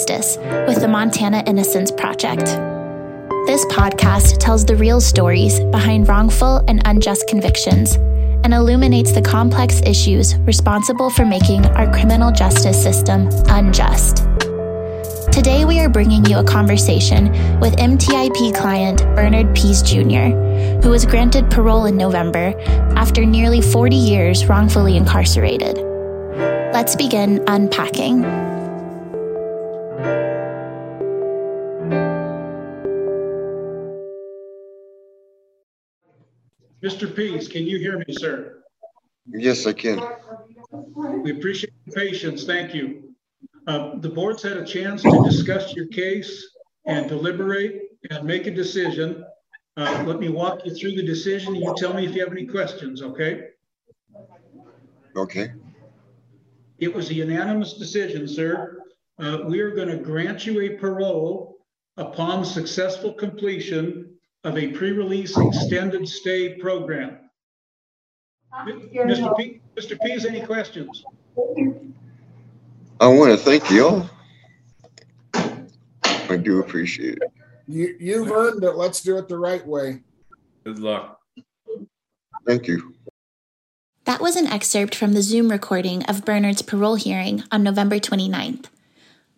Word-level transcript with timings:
Injustice 0.00 0.38
with 0.66 0.80
the 0.80 0.88
Montana 0.88 1.42
Innocence 1.46 1.90
Project. 1.90 2.46
This 3.46 3.66
podcast 3.66 4.38
tells 4.38 4.64
the 4.64 4.76
real 4.76 4.98
stories 4.98 5.60
behind 5.60 6.08
wrongful 6.08 6.64
and 6.68 6.80
unjust 6.86 7.28
convictions 7.28 7.96
and 7.96 8.54
illuminates 8.54 9.12
the 9.12 9.20
complex 9.20 9.82
issues 9.82 10.36
responsible 10.38 11.10
for 11.10 11.26
making 11.26 11.66
our 11.66 11.92
criminal 11.92 12.32
justice 12.32 12.82
system 12.82 13.28
unjust. 13.48 14.24
Today, 15.32 15.66
we 15.66 15.80
are 15.80 15.90
bringing 15.90 16.24
you 16.24 16.38
a 16.38 16.44
conversation 16.44 17.30
with 17.60 17.76
MTIP 17.76 18.54
client 18.54 19.00
Bernard 19.14 19.54
Pease 19.54 19.82
Jr., 19.82 20.34
who 20.82 20.88
was 20.88 21.04
granted 21.04 21.50
parole 21.50 21.84
in 21.84 21.98
November 21.98 22.54
after 22.96 23.26
nearly 23.26 23.60
40 23.60 23.96
years 23.96 24.46
wrongfully 24.46 24.96
incarcerated. 24.96 25.76
Let's 26.72 26.96
begin 26.96 27.44
unpacking. 27.48 28.49
Mr. 36.90 37.14
Pease, 37.14 37.46
can 37.46 37.64
you 37.66 37.78
hear 37.78 37.98
me, 37.98 38.04
sir? 38.10 38.64
Yes, 39.26 39.64
I 39.64 39.72
can. 39.72 40.02
We 41.22 41.30
appreciate 41.30 41.72
your 41.86 41.94
patience. 41.94 42.42
Thank 42.44 42.74
you. 42.74 43.14
Uh, 43.68 43.96
the 43.98 44.08
board's 44.08 44.42
had 44.42 44.56
a 44.56 44.66
chance 44.66 45.02
to 45.02 45.22
discuss 45.24 45.72
your 45.76 45.86
case 45.86 46.50
and 46.86 47.08
deliberate 47.08 47.82
and 48.10 48.26
make 48.26 48.48
a 48.48 48.50
decision. 48.50 49.24
Uh, 49.76 50.02
let 50.04 50.18
me 50.18 50.30
walk 50.30 50.66
you 50.66 50.74
through 50.74 50.96
the 50.96 51.02
decision 51.04 51.54
you 51.54 51.72
tell 51.76 51.94
me 51.94 52.06
if 52.06 52.14
you 52.16 52.24
have 52.24 52.32
any 52.32 52.44
questions, 52.44 53.02
okay? 53.02 53.50
Okay. 55.14 55.52
It 56.78 56.92
was 56.92 57.10
a 57.10 57.14
unanimous 57.14 57.74
decision, 57.74 58.26
sir. 58.26 58.82
Uh, 59.16 59.42
we 59.46 59.60
are 59.60 59.70
going 59.76 59.88
to 59.88 59.98
grant 59.98 60.44
you 60.44 60.60
a 60.62 60.70
parole 60.70 61.58
upon 61.96 62.44
successful 62.44 63.12
completion 63.12 64.10
of 64.44 64.56
a 64.56 64.68
pre-release 64.68 65.36
extended 65.36 66.08
stay 66.08 66.54
program. 66.54 67.18
Mr. 68.66 69.36
P, 69.36 69.60
Mr. 69.76 70.00
Pease, 70.00 70.24
any 70.24 70.40
questions? 70.40 71.04
I 73.00 73.06
want 73.06 73.30
to 73.30 73.36
thank 73.36 73.70
you 73.70 73.86
all. 73.86 74.10
I 75.34 76.36
do 76.36 76.60
appreciate 76.60 77.18
it. 77.18 77.32
You, 77.66 77.96
you've 78.00 78.30
earned 78.30 78.64
it. 78.64 78.72
Let's 78.72 79.02
do 79.02 79.18
it 79.18 79.28
the 79.28 79.38
right 79.38 79.64
way. 79.66 80.02
Good 80.64 80.78
luck. 80.78 81.20
Thank 82.46 82.66
you. 82.66 82.94
That 84.04 84.20
was 84.20 84.36
an 84.36 84.46
excerpt 84.46 84.94
from 84.94 85.12
the 85.12 85.22
Zoom 85.22 85.50
recording 85.50 86.02
of 86.04 86.24
Bernard's 86.24 86.62
parole 86.62 86.96
hearing 86.96 87.44
on 87.52 87.62
November 87.62 87.98
29th. 87.98 88.66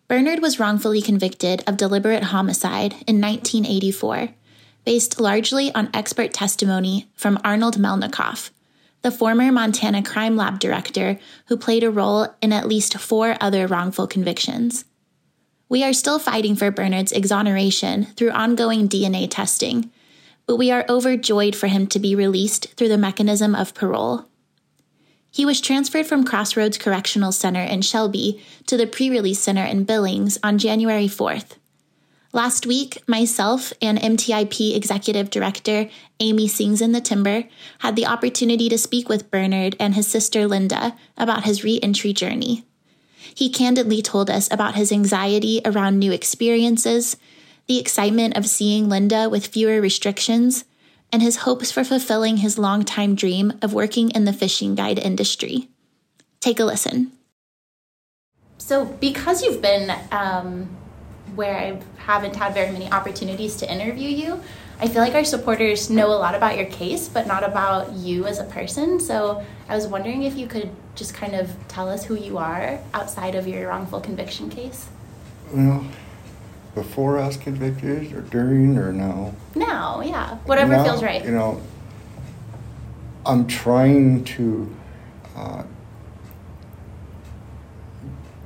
Bernard 0.07 0.41
was 0.41 0.59
wrongfully 0.59 1.01
convicted 1.01 1.63
of 1.67 1.77
deliberate 1.77 2.23
homicide 2.25 2.93
in 3.07 3.21
1984, 3.21 4.29
based 4.85 5.19
largely 5.19 5.73
on 5.73 5.89
expert 5.93 6.33
testimony 6.33 7.09
from 7.15 7.39
Arnold 7.43 7.77
Melnikoff, 7.77 8.49
the 9.01 9.11
former 9.11 9.51
Montana 9.51 10.01
Crime 10.03 10.35
Lab 10.35 10.59
director 10.59 11.19
who 11.47 11.57
played 11.57 11.83
a 11.83 11.91
role 11.91 12.27
in 12.41 12.53
at 12.53 12.67
least 12.67 12.97
four 12.97 13.35
other 13.39 13.67
wrongful 13.67 14.07
convictions. 14.07 14.85
We 15.69 15.83
are 15.83 15.93
still 15.93 16.19
fighting 16.19 16.55
for 16.55 16.71
Bernard's 16.71 17.11
exoneration 17.11 18.05
through 18.05 18.31
ongoing 18.31 18.87
DNA 18.87 19.27
testing, 19.29 19.91
but 20.45 20.57
we 20.57 20.71
are 20.71 20.85
overjoyed 20.87 21.55
for 21.55 21.67
him 21.67 21.87
to 21.87 21.99
be 21.99 22.15
released 22.15 22.73
through 22.75 22.89
the 22.89 22.97
mechanism 22.97 23.55
of 23.55 23.73
parole. 23.73 24.25
He 25.31 25.45
was 25.45 25.59
transferred 25.59 26.05
from 26.05 26.25
Crossroads 26.25 26.77
Correctional 26.77 27.31
Center 27.31 27.61
in 27.61 27.81
Shelby 27.81 28.43
to 28.67 28.77
the 28.77 28.85
pre 28.85 29.09
release 29.09 29.39
center 29.39 29.63
in 29.63 29.83
Billings 29.83 30.37
on 30.43 30.59
January 30.59 31.07
4th. 31.07 31.57
Last 32.35 32.65
week, 32.65 32.97
myself 33.07 33.73
and 33.79 33.99
MTIP 33.99 34.75
Executive 34.75 35.29
Director 35.29 35.87
Amy 36.19 36.47
Sings 36.47 36.81
in 36.81 36.91
the 36.91 36.99
Timber 36.99 37.43
had 37.79 37.95
the 37.95 38.07
opportunity 38.07 38.69
to 38.69 38.77
speak 38.79 39.07
with 39.07 39.29
Bernard 39.29 39.75
and 39.79 39.93
his 39.93 40.07
sister 40.07 40.47
Linda 40.47 40.95
about 41.15 41.43
his 41.43 41.63
reentry 41.63 42.11
journey. 42.11 42.65
He 43.35 43.51
candidly 43.51 44.01
told 44.01 44.31
us 44.31 44.51
about 44.51 44.73
his 44.73 44.91
anxiety 44.91 45.61
around 45.63 45.99
new 45.99 46.11
experiences, 46.11 47.17
the 47.67 47.79
excitement 47.79 48.35
of 48.35 48.47
seeing 48.47 48.89
Linda 48.89 49.29
with 49.29 49.45
fewer 49.45 49.79
restrictions, 49.79 50.65
and 51.11 51.21
his 51.21 51.37
hopes 51.37 51.71
for 51.71 51.83
fulfilling 51.83 52.37
his 52.37 52.57
longtime 52.57 53.13
dream 53.13 53.53
of 53.61 53.75
working 53.75 54.09
in 54.09 54.25
the 54.25 54.33
fishing 54.33 54.73
guide 54.73 54.97
industry. 54.97 55.69
Take 56.39 56.59
a 56.59 56.65
listen. 56.65 57.11
So, 58.57 58.85
because 58.85 59.43
you've 59.43 59.61
been 59.61 59.95
um, 60.11 60.75
where 61.35 61.57
I 61.57 61.79
haven't 62.05 62.35
had 62.35 62.53
very 62.53 62.71
many 62.71 62.91
opportunities 62.91 63.55
to 63.57 63.71
interview 63.71 64.09
you. 64.09 64.41
I 64.79 64.87
feel 64.87 65.01
like 65.01 65.13
our 65.13 65.23
supporters 65.23 65.89
know 65.89 66.07
a 66.07 66.19
lot 66.19 66.35
about 66.35 66.57
your 66.57 66.65
case, 66.65 67.07
but 67.07 67.27
not 67.27 67.43
about 67.43 67.93
you 67.93 68.25
as 68.25 68.39
a 68.39 68.43
person. 68.43 68.99
So 68.99 69.45
I 69.69 69.75
was 69.75 69.87
wondering 69.87 70.23
if 70.23 70.35
you 70.35 70.47
could 70.47 70.69
just 70.95 71.13
kind 71.13 71.35
of 71.35 71.55
tell 71.67 71.87
us 71.87 72.03
who 72.03 72.15
you 72.15 72.37
are 72.37 72.79
outside 72.93 73.35
of 73.35 73.47
your 73.47 73.69
wrongful 73.69 74.01
conviction 74.01 74.49
case. 74.49 74.89
Well, 75.53 75.85
before 76.75 77.19
I 77.19 77.27
was 77.27 77.37
convicted, 77.37 78.11
or 78.13 78.21
during, 78.21 78.77
or 78.77 78.91
now? 78.91 79.33
Now, 79.55 80.01
yeah. 80.01 80.37
Whatever 80.45 80.73
now, 80.73 80.83
feels 80.83 81.03
right. 81.03 81.23
You 81.23 81.31
know, 81.31 81.61
I'm 83.25 83.47
trying 83.47 84.25
to 84.25 84.75
uh, 85.35 85.63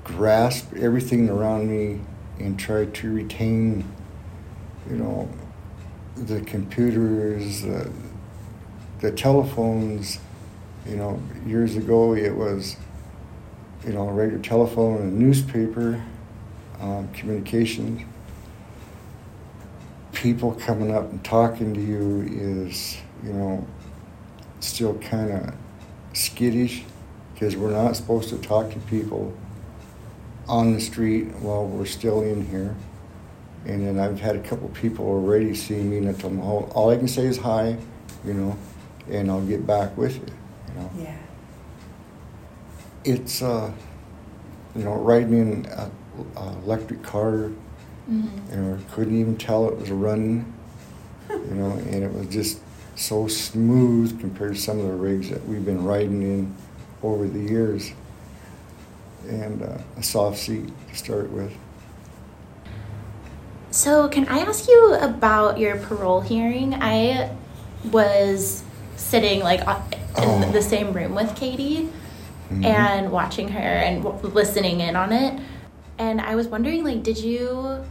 grasp 0.04 0.74
everything 0.76 1.30
around 1.30 1.70
me 1.70 2.02
and 2.40 2.60
try 2.60 2.86
to 2.86 3.14
retain, 3.14 3.84
you 4.90 4.96
know, 4.96 5.30
the 6.16 6.42
computers, 6.42 7.62
the, 7.62 7.92
the 9.00 9.12
telephones. 9.12 10.20
You 10.86 10.96
know, 10.96 11.22
years 11.46 11.76
ago 11.76 12.16
it 12.16 12.34
was, 12.34 12.78
you 13.86 13.94
know, 13.94 14.08
a 14.08 14.14
regular 14.14 14.42
telephone 14.42 15.02
and 15.02 15.14
a 15.14 15.16
newspaper, 15.16 16.02
um, 16.80 17.10
communications. 17.14 18.04
People 20.14 20.54
coming 20.54 20.96
up 20.96 21.12
and 21.12 21.24
talking 21.24 21.74
to 21.74 21.82
you 21.82 22.22
is, 22.30 22.98
you 23.24 23.34
know, 23.34 23.68
still 24.62 24.96
kind 25.00 25.32
of 25.32 25.54
skittish 26.14 26.84
because 27.34 27.56
we're 27.56 27.72
not 27.72 27.96
supposed 27.96 28.30
to 28.30 28.38
talk 28.38 28.72
to 28.72 28.80
people 28.82 29.36
on 30.48 30.74
the 30.74 30.82
street 30.82 31.26
while 31.36 31.66
we're 31.66 31.86
still 31.86 32.22
in 32.22 32.46
here. 32.46 32.76
And 33.66 33.86
then 33.86 34.00
I've 34.00 34.20
had 34.20 34.36
a 34.36 34.42
couple 34.42 34.70
people 34.70 35.06
already 35.06 35.54
see 35.54 35.76
me 35.76 35.98
and 35.98 36.08
I 36.08 36.14
told 36.14 36.34
them, 36.34 36.42
all, 36.42 36.72
all 36.74 36.90
I 36.90 36.96
can 36.96 37.08
say 37.08 37.26
is 37.26 37.38
hi, 37.38 37.78
you 38.24 38.34
know, 38.34 38.58
and 39.10 39.30
I'll 39.30 39.46
get 39.46 39.68
back 39.68 39.98
with 39.98 40.16
you, 40.16 40.34
you 40.70 40.80
know. 40.80 40.92
Yeah. 40.98 41.18
It's, 43.04 43.42
uh, 43.42 43.72
you 44.76 44.84
know, 44.84 44.96
riding 44.96 45.34
in 45.34 45.66
an 45.66 45.92
electric 46.64 47.04
car, 47.04 47.52
mm-hmm. 48.10 48.52
you 48.52 48.58
know, 48.58 48.80
couldn't 48.92 49.20
even 49.20 49.38
tell 49.38 49.68
it 49.68 49.78
was 49.78 49.92
running, 49.92 50.54
you 51.30 51.56
know, 51.56 51.72
and 51.72 52.04
it 52.04 52.14
was 52.14 52.28
just 52.28 52.60
so 52.96 53.28
smooth 53.28 54.20
compared 54.20 54.56
to 54.56 54.62
some 54.62 54.80
of 54.80 54.86
the 54.88 54.94
rigs 54.94 55.30
that 55.30 55.46
we've 55.46 55.66
been 55.66 55.84
riding 55.84 56.22
in 56.22 56.56
over 57.04 57.28
the 57.28 57.40
years 57.40 57.92
and 59.28 59.62
uh, 59.62 59.78
a 59.98 60.04
soft 60.04 60.38
seat 60.38 60.68
to 60.90 60.96
start 60.96 61.30
with. 61.32 61.54
So, 63.72 64.08
can 64.08 64.28
I 64.28 64.40
ask 64.40 64.68
you 64.68 64.96
about 64.96 65.60
your 65.60 65.78
parole 65.78 66.22
hearing? 66.22 66.74
I 66.76 67.36
was 67.92 68.64
sitting 68.96 69.42
like 69.42 69.62
in 69.62 69.68
oh. 70.18 70.52
the 70.52 70.62
same 70.62 70.94
room 70.94 71.14
with 71.14 71.36
Katie 71.36 71.90
mm-hmm. 72.50 72.66
and 72.66 73.12
watching 73.12 73.50
her 73.50 73.60
and 73.60 74.04
w- 74.04 74.34
listening 74.34 74.80
in 74.80 74.96
on 74.96 75.12
it. 75.12 75.40
And 75.98 76.22
I 76.22 76.36
was 76.36 76.48
wondering, 76.48 76.84
like, 76.84 77.04
did 77.04 77.18
you, 77.18 77.84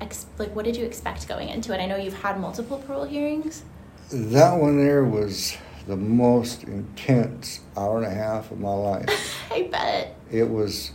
ex- 0.00 0.26
like, 0.38 0.54
what 0.54 0.64
did 0.64 0.76
you 0.76 0.84
expect 0.84 1.26
going 1.28 1.48
into 1.48 1.72
it? 1.72 1.80
I 1.80 1.86
know 1.86 1.96
you've 1.96 2.20
had 2.22 2.38
multiple 2.40 2.78
parole 2.78 3.04
hearings. 3.04 3.62
That 4.10 4.54
one 4.54 4.78
there 4.78 5.04
was 5.04 5.56
the 5.86 5.96
most 5.96 6.64
intense 6.64 7.60
hour 7.76 7.98
and 7.98 8.06
a 8.06 8.14
half 8.14 8.50
of 8.50 8.58
my 8.58 8.72
life. 8.72 9.48
I 9.52 9.62
bet. 9.62 10.16
It 10.30 10.50
was 10.50 10.92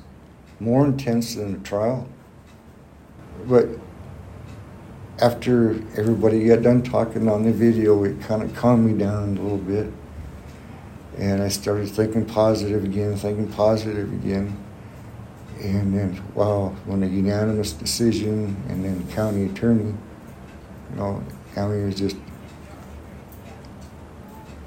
more 0.60 0.86
intense 0.86 1.36
than 1.36 1.56
a 1.56 1.60
trial. 1.60 2.08
But 3.46 3.70
after 5.20 5.72
everybody 5.98 6.46
got 6.46 6.62
done 6.62 6.84
talking 6.84 7.30
on 7.30 7.44
the 7.44 7.52
video, 7.52 8.04
it 8.04 8.20
kind 8.22 8.44
of 8.44 8.54
calmed 8.56 8.92
me 8.92 8.98
down 8.98 9.38
a 9.38 9.42
little 9.42 9.58
bit. 9.58 9.92
And 11.18 11.42
I 11.42 11.48
started 11.48 11.90
thinking 11.90 12.26
positive 12.26 12.84
again, 12.84 13.16
thinking 13.16 13.48
positive 13.52 14.12
again. 14.12 14.58
And 15.62 15.96
then, 15.98 16.22
wow, 16.34 16.76
when 16.86 17.04
a 17.04 17.06
unanimous 17.06 17.72
decision, 17.74 18.56
and 18.68 18.84
then 18.84 19.06
the 19.06 19.14
county 19.14 19.46
attorney, 19.46 19.94
you 20.90 20.96
know, 20.96 21.24
county 21.54 21.86
was 21.86 21.96
just 21.96 22.18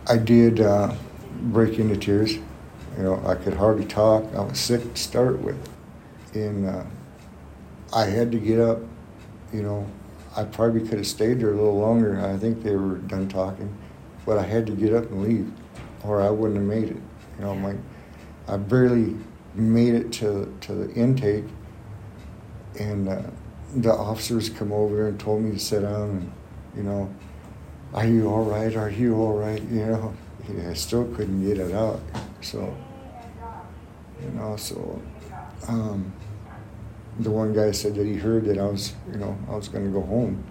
I 0.07 0.19
did 0.19 0.61
uh, 0.61 0.95
break 1.43 1.79
into 1.79 1.97
tears. 1.97 2.35
You 2.35 3.03
know, 3.03 3.23
I 3.27 3.35
could 3.35 3.55
hardly 3.55 3.87
talk. 3.87 4.25
I 4.35 4.41
was 4.41 4.59
sick 4.59 4.95
to 4.95 5.01
start 5.01 5.41
with. 5.41 5.57
And 6.35 6.67
uh, 6.67 6.85
I 7.95 8.05
had 8.05 8.31
to 8.33 8.39
get 8.39 8.61
up, 8.61 8.81
you 9.53 9.63
know. 9.63 9.87
I 10.37 10.43
probably 10.43 10.81
could 10.81 10.99
have 10.99 11.07
stayed 11.07 11.41
there 11.41 11.53
a 11.53 11.57
little 11.57 11.79
longer. 11.79 12.21
I 12.21 12.37
think 12.37 12.63
they 12.63 12.75
were 12.75 12.97
done 12.97 13.29
talking, 13.29 13.73
but 14.27 14.37
I 14.37 14.43
had 14.43 14.67
to 14.67 14.73
get 14.73 14.93
up 14.93 15.05
and 15.11 15.23
leave, 15.23 15.53
or 16.03 16.21
I 16.21 16.29
wouldn't 16.29 16.59
have 16.59 16.67
made 16.67 16.91
it. 16.91 17.03
You 17.39 17.45
know, 17.45 17.55
my 17.55 17.77
I 18.49 18.57
barely 18.57 19.17
made 19.55 19.95
it 19.95 20.13
to 20.15 20.53
to 20.63 20.75
the 20.75 20.93
intake, 20.95 21.45
and 22.81 23.09
uh, 23.09 23.23
the 23.77 23.93
officers 23.93 24.49
come 24.49 24.73
over 24.73 25.07
and 25.07 25.21
told 25.21 25.43
me 25.43 25.53
to 25.53 25.59
sit 25.59 25.83
down 25.83 26.11
and, 26.11 26.33
you 26.77 26.83
know, 26.83 27.15
are 27.95 28.07
you 28.07 28.29
all 28.29 28.45
right? 28.45 28.75
Are 28.75 28.91
you 28.91 29.17
all 29.17 29.39
right? 29.39 29.63
You 29.63 29.87
know, 29.87 30.15
yeah, 30.53 30.71
I 30.71 30.75
still 30.75 31.05
couldn't 31.15 31.47
get 31.47 31.59
it 31.59 31.73
out. 31.73 32.01
So, 32.41 32.77
you 34.21 34.31
know, 34.31 34.57
so 34.57 35.01
um, 35.69 36.13
the 37.21 37.31
one 37.31 37.53
guy 37.53 37.71
said 37.71 37.95
that 37.95 38.05
he 38.05 38.17
heard 38.17 38.47
that 38.47 38.59
I 38.59 38.65
was, 38.65 38.95
you 39.11 39.19
know, 39.19 39.39
I 39.49 39.55
was 39.55 39.69
going 39.69 39.85
to 39.85 39.93
go 39.93 40.03
home. 40.03 40.43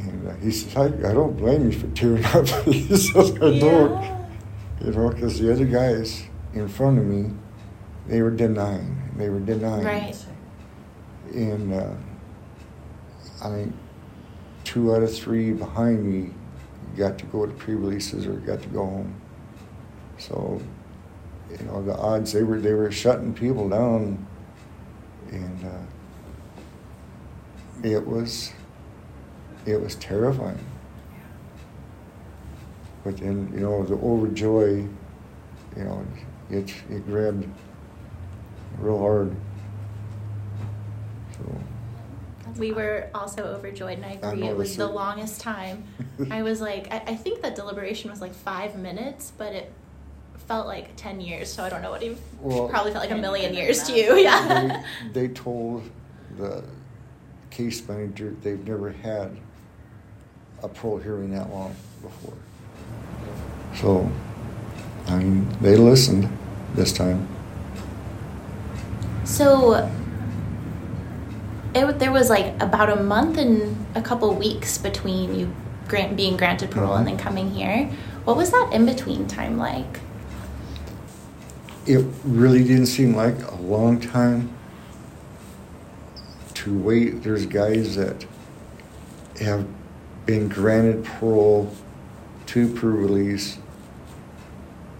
And 0.00 0.28
uh, 0.28 0.34
he 0.36 0.50
said, 0.50 0.76
I, 0.76 1.10
I 1.10 1.14
don't 1.14 1.36
blame 1.36 1.70
you 1.70 1.78
for 1.78 1.86
tearing 1.88 2.24
up. 2.26 2.46
he 2.66 2.94
says, 2.94 3.32
I 3.36 3.58
don't. 3.58 4.22
You 4.84 4.90
know, 4.90 5.08
because 5.10 5.38
the 5.38 5.50
other 5.50 5.64
guys 5.64 6.24
in 6.52 6.68
front 6.68 6.98
of 6.98 7.04
me, 7.06 7.30
they 8.06 8.20
were 8.20 8.30
denying. 8.30 8.98
They 9.16 9.28
were 9.30 9.40
denying. 9.40 9.84
Right. 9.84 10.26
And 11.32 11.72
uh, 11.72 11.94
I 13.42 13.48
think 13.48 13.74
two 14.72 14.94
out 14.94 15.02
of 15.02 15.14
three 15.14 15.52
behind 15.52 16.02
me 16.02 16.32
got 16.96 17.18
to 17.18 17.26
go 17.26 17.44
to 17.44 17.52
pre-releases 17.52 18.26
or 18.26 18.32
got 18.34 18.62
to 18.62 18.68
go 18.68 18.86
home. 18.86 19.14
So, 20.16 20.62
you 21.50 21.66
know, 21.66 21.82
the 21.82 21.94
odds 21.94 22.32
they 22.32 22.42
were 22.42 22.58
they 22.58 22.72
were 22.72 22.90
shutting 22.90 23.34
people 23.34 23.68
down, 23.68 24.26
and 25.30 25.64
uh, 25.64 25.82
it 27.86 28.06
was 28.06 28.52
it 29.66 29.78
was 29.78 29.96
terrifying. 29.96 30.64
But 33.04 33.18
then, 33.18 33.50
you 33.52 33.60
know, 33.60 33.84
the 33.84 33.96
overjoy, 33.96 34.88
you 35.76 35.84
know, 35.84 36.06
it 36.50 36.72
it 36.88 37.06
grabbed 37.06 37.46
real 38.78 38.98
hard. 38.98 39.36
So. 41.36 41.60
We 42.58 42.72
were 42.72 43.08
also 43.14 43.44
overjoyed, 43.44 43.98
and 43.98 44.04
I 44.06 44.18
I 44.22 44.32
agree. 44.32 44.46
It 44.48 44.56
was 44.56 44.76
the 44.76 44.86
longest 44.86 45.40
time. 45.40 45.84
I 46.30 46.42
was 46.42 46.60
like, 46.60 46.92
I, 46.92 46.96
I 47.08 47.14
think 47.16 47.42
that 47.42 47.54
deliberation 47.54 48.10
was 48.10 48.20
like 48.20 48.34
five 48.34 48.76
minutes, 48.76 49.32
but 49.36 49.52
it 49.54 49.72
felt 50.48 50.66
like 50.66 50.94
10 50.96 51.20
years, 51.20 51.52
so 51.52 51.62
I 51.64 51.68
don't 51.68 51.82
know 51.82 51.90
what 51.90 52.02
it 52.02 52.16
Well- 52.40 52.68
probably 52.68 52.92
felt 52.92 53.04
like 53.04 53.12
a 53.16 53.20
million 53.20 53.54
years 53.54 53.82
to 53.84 53.92
you. 53.96 54.16
Yeah. 54.22 54.82
they, 55.12 55.28
they 55.28 55.34
told 55.34 55.82
the 56.36 56.62
case 57.50 57.86
manager 57.88 58.34
they've 58.42 58.66
never 58.66 58.90
had 58.90 59.36
a 60.62 60.68
parole 60.68 60.98
hearing 60.98 61.30
that 61.32 61.50
long 61.50 61.74
before. 62.02 62.34
So, 63.74 64.10
I 65.06 65.16
mean, 65.18 65.48
they 65.60 65.76
listened 65.76 66.28
this 66.74 66.92
time. 66.92 67.28
So 69.24 69.90
it, 71.74 71.98
there 71.98 72.12
was 72.12 72.28
like 72.30 72.60
about 72.62 72.90
a 72.90 72.96
month 73.02 73.38
and 73.38 73.76
a 73.94 74.02
couple 74.02 74.34
weeks 74.34 74.78
between 74.78 75.34
you 75.38 75.54
grant, 75.88 76.16
being 76.16 76.36
granted 76.36 76.70
parole 76.70 76.94
and 76.94 77.06
Mhm. 77.06 77.10
then 77.10 77.18
coming 77.18 77.50
here. 77.50 77.90
What 78.24 78.36
was 78.36 78.50
that 78.50 78.70
in 78.72 78.86
between 78.86 79.26
time 79.26 79.58
like? 79.58 80.00
It 81.86 82.04
really 82.24 82.62
didn't 82.62 82.86
seem 82.86 83.14
like 83.16 83.34
a 83.50 83.56
long 83.56 83.98
time 83.98 84.50
to 86.54 86.78
wait. 86.78 87.24
There's 87.24 87.46
guys 87.46 87.96
that 87.96 88.24
have 89.40 89.66
been 90.26 90.48
granted 90.48 91.04
parole 91.04 91.72
to 92.46 92.68
pre-release 92.68 93.58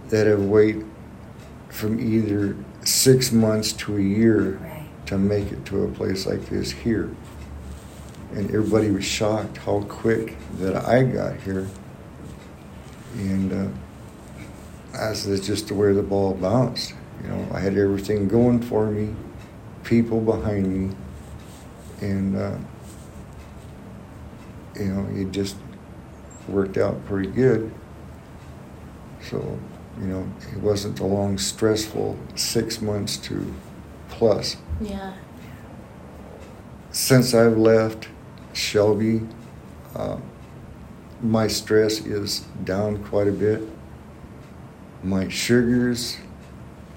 that 0.09 0.27
have 0.27 0.43
waited 0.43 0.85
from 1.69 1.99
either 1.99 2.55
six 2.83 3.31
months 3.31 3.71
to 3.73 3.95
a 3.97 4.01
year. 4.01 4.59
To 5.07 5.17
make 5.17 5.51
it 5.51 5.65
to 5.65 5.83
a 5.83 5.87
place 5.91 6.25
like 6.25 6.45
this 6.49 6.71
here. 6.71 7.15
And 8.31 8.49
everybody 8.49 8.89
was 8.91 9.05
shocked 9.05 9.57
how 9.57 9.81
quick 9.81 10.35
that 10.59 10.75
I 10.75 11.03
got 11.03 11.39
here. 11.41 11.67
And 13.15 13.53
uh, 13.53 14.97
as 14.97 15.25
is 15.25 15.45
just 15.45 15.67
the 15.67 15.75
way 15.75 15.93
the 15.93 16.03
ball 16.03 16.33
bounced. 16.33 16.93
You 17.21 17.29
know, 17.29 17.47
I 17.53 17.59
had 17.59 17.77
everything 17.77 18.27
going 18.27 18.61
for 18.61 18.87
me, 18.87 19.15
people 19.83 20.19
behind 20.19 20.67
me, 20.67 20.95
and 22.01 22.35
uh, 22.35 22.57
you 24.75 24.85
know, 24.85 25.07
it 25.19 25.31
just 25.31 25.55
worked 26.47 26.77
out 26.77 27.05
pretty 27.05 27.29
good. 27.29 27.71
So, 29.21 29.59
you 30.01 30.07
know, 30.07 30.27
it 30.51 30.59
wasn't 30.59 30.99
a 30.99 31.05
long, 31.05 31.37
stressful 31.37 32.17
six 32.35 32.81
months 32.81 33.17
to 33.17 33.53
plus. 34.09 34.57
Yeah. 34.81 35.13
Since 36.91 37.33
I've 37.33 37.57
left 37.57 38.07
Shelby, 38.53 39.21
uh, 39.95 40.17
my 41.21 41.47
stress 41.47 41.99
is 41.99 42.41
down 42.63 43.03
quite 43.03 43.27
a 43.27 43.31
bit. 43.31 43.61
My 45.03 45.27
sugars 45.29 46.17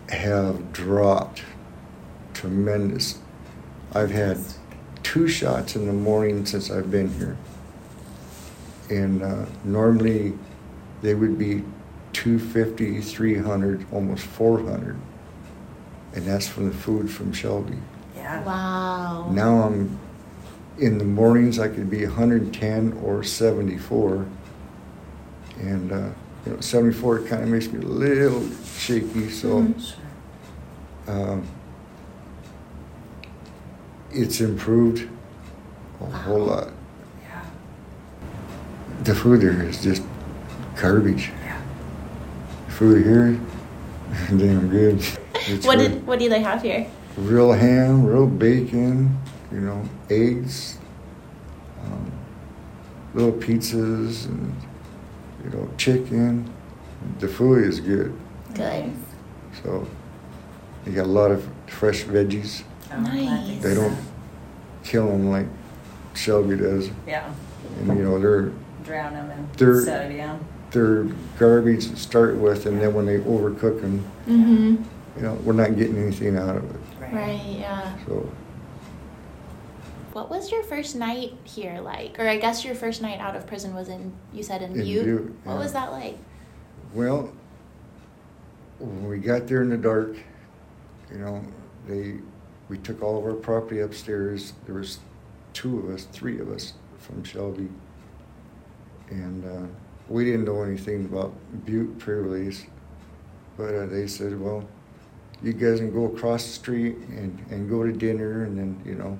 have 0.09 0.73
dropped 0.73 1.43
tremendous. 2.35 3.19
I've 3.95 4.11
had 4.11 4.39
two 5.03 5.29
shots 5.29 5.77
in 5.77 5.87
the 5.87 5.93
morning 5.93 6.45
since 6.45 6.71
I've 6.71 6.91
been 6.91 7.09
here. 7.15 7.37
And 8.91 9.23
uh, 9.23 9.47
normally 9.65 10.35
they 11.03 11.15
would 11.15 11.39
be 11.39 11.63
250, 12.13 13.01
300, 13.01 13.87
almost 13.93 14.25
400. 14.25 14.97
And 16.17 16.25
that's 16.27 16.49
from 16.49 16.69
the 16.69 16.75
food 16.75 17.11
from 17.11 17.33
Shelby. 17.33 17.77
Yeah. 18.17 18.43
Wow. 18.43 19.29
Now 19.31 19.63
I'm 19.65 19.99
in 20.79 20.97
the 20.99 21.05
mornings 21.05 21.59
I 21.59 21.69
could 21.69 21.91
be 21.91 22.05
110 22.07 22.95
or 23.05 23.23
74, 23.23 24.27
and 25.61 25.93
uh, 25.93 26.09
you 26.47 26.53
know 26.53 26.61
74 26.61 27.21
kind 27.25 27.43
of 27.43 27.49
makes 27.51 27.69
me 27.69 27.81
a 27.81 27.87
little 27.87 28.49
shaky. 28.79 29.29
So 29.31 29.63
Mhm. 29.63 29.93
Um, 31.09 31.47
it's 34.11 34.41
improved 34.41 35.09
a 36.01 36.05
whole 36.07 36.47
lot. 36.47 36.69
Yeah. 37.23 37.45
The 39.05 39.15
food 39.15 39.41
there 39.43 39.63
is 39.63 39.83
just 39.83 40.03
garbage. 40.81 41.31
Yeah. 41.45 41.61
Food 42.69 43.05
here, 43.05 43.39
damn 44.37 44.69
good. 44.69 45.01
It's 45.49 45.67
What 45.67 45.79
real- 45.79 45.89
did 45.89 46.07
what 46.07 46.19
do 46.19 46.29
they 46.29 46.41
have 46.43 46.63
here? 46.63 46.87
real 47.17 47.53
ham, 47.53 48.05
real 48.05 48.27
bacon, 48.27 49.17
you 49.53 49.61
know, 49.61 49.83
eggs, 50.11 50.79
um, 51.85 52.11
little 53.15 53.33
pizzas, 53.33 54.27
and 54.27 54.55
you 55.45 55.51
know, 55.51 55.69
chicken. 55.79 56.49
The 57.21 57.29
food 57.29 57.65
is 57.65 57.81
good. 57.81 58.13
Good. 58.55 58.91
So 59.63 59.87
you 60.85 60.93
got 60.93 61.07
a 61.07 61.09
lot 61.09 61.31
of 61.31 61.47
fresh 61.69 62.05
veggies. 62.05 62.63
Oh, 62.93 63.01
Nice. 63.01 63.63
They 63.63 63.75
don't 63.75 63.97
kill 64.85 65.07
them 65.09 65.31
like 65.31 65.47
Shelby 66.15 66.57
does, 66.57 66.91
Yeah. 67.07 67.29
and 67.81 67.97
you 67.99 68.05
know 68.05 68.19
they're 68.19 68.51
Drown 68.85 69.15
them 69.15 69.31
in 69.31 69.47
They're- 69.57 69.85
sodium. 69.85 70.39
they're 70.71 71.07
garbage 71.39 71.91
to 71.91 71.97
start 71.97 72.37
with, 72.37 72.67
and 72.67 72.81
then 72.81 72.95
when 72.95 73.07
they 73.07 73.19
overcook 73.19 73.81
them, 73.81 74.05
Mm-hmm. 74.29 74.77
You 75.17 75.23
know, 75.23 75.35
we're 75.45 75.53
not 75.53 75.77
getting 75.77 75.97
anything 75.97 76.37
out 76.37 76.57
of 76.57 76.65
it. 76.71 76.81
Right. 77.13 77.41
Yeah. 77.59 77.97
So 78.07 78.31
What 80.13 80.29
was 80.31 80.51
your 80.51 80.63
first 80.65 80.97
night 80.97 81.33
here 81.45 81.81
like? 81.81 82.19
Or 82.19 82.29
I 82.29 82.37
guess 82.39 82.65
your 82.65 82.75
first 82.75 83.01
night 83.03 83.21
out 83.21 83.37
of 83.37 83.47
prison 83.47 83.75
was 83.75 83.89
in 83.89 84.13
you 84.33 84.43
said 84.43 84.63
in, 84.63 84.73
In 84.73 84.85
Butte. 84.85 85.05
Butte, 85.05 85.37
What 85.45 85.53
yeah. 85.55 85.59
was 85.59 85.73
that 85.73 85.93
like? 85.93 86.19
Well, 86.95 87.33
when 88.79 89.09
we 89.09 89.19
got 89.19 89.47
there 89.47 89.63
in 89.63 89.71
the 89.71 89.77
dark, 89.77 90.17
you 91.11 91.19
know, 91.19 91.43
they 91.87 92.17
we 92.69 92.79
took 92.79 93.03
all 93.03 93.19
of 93.19 93.25
our 93.25 93.35
property 93.35 93.81
upstairs. 93.81 94.53
There 94.67 94.75
was 94.75 94.99
two 95.53 95.79
of 95.79 95.95
us, 95.95 96.05
three 96.13 96.41
of 96.41 96.51
us 96.51 96.75
from 96.99 97.23
Shelby, 97.23 97.69
and 99.11 99.45
uh, 99.45 99.67
we 100.09 100.25
didn't 100.25 100.45
know 100.45 100.63
anything 100.63 101.05
about 101.05 101.33
Butte 101.65 101.97
pre-release, 101.99 102.67
but 103.57 103.73
uh, 103.75 103.87
they 103.87 104.07
said, 104.09 104.39
"Well, 104.41 104.65
you 105.43 105.53
guys 105.53 105.79
can 105.79 105.93
go 105.93 106.07
across 106.07 106.45
the 106.45 106.53
street 106.53 106.97
and, 107.11 107.45
and 107.51 107.69
go 107.69 107.85
to 107.85 107.93
dinner, 107.93 108.45
and 108.45 108.59
then 108.59 108.81
you 108.85 108.95
know, 108.95 109.19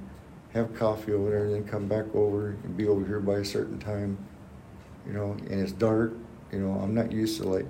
have 0.53 0.75
coffee 0.75 1.13
over 1.13 1.31
there, 1.31 1.45
and 1.45 1.55
then 1.55 1.65
come 1.65 1.87
back 1.87 2.07
over 2.15 2.57
and 2.65 2.77
be 2.77 2.87
over 2.89 3.05
here 3.07 3.21
by 3.21 3.39
a 3.39 3.45
certain 3.45 3.79
time." 3.79 4.17
You 5.07 5.13
know, 5.13 5.33
and 5.33 5.61
it's 5.61 5.73
dark. 5.73 6.13
You 6.53 6.61
know, 6.61 6.81
I'm 6.81 6.95
not 6.95 7.13
used 7.13 7.41
to 7.41 7.49
like 7.49 7.67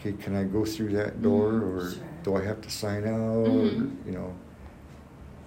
okay, 0.00 0.12
can 0.12 0.34
I 0.34 0.44
go 0.44 0.64
through 0.64 0.90
that 0.92 1.22
door 1.22 1.52
Mhm, 1.52 1.76
or 1.76 1.90
sure. 1.90 2.02
do 2.24 2.36
I 2.36 2.44
have 2.44 2.60
to 2.62 2.70
sign 2.70 3.06
out? 3.06 3.46
or 3.46 3.64
You 4.04 4.12
know, 4.12 4.34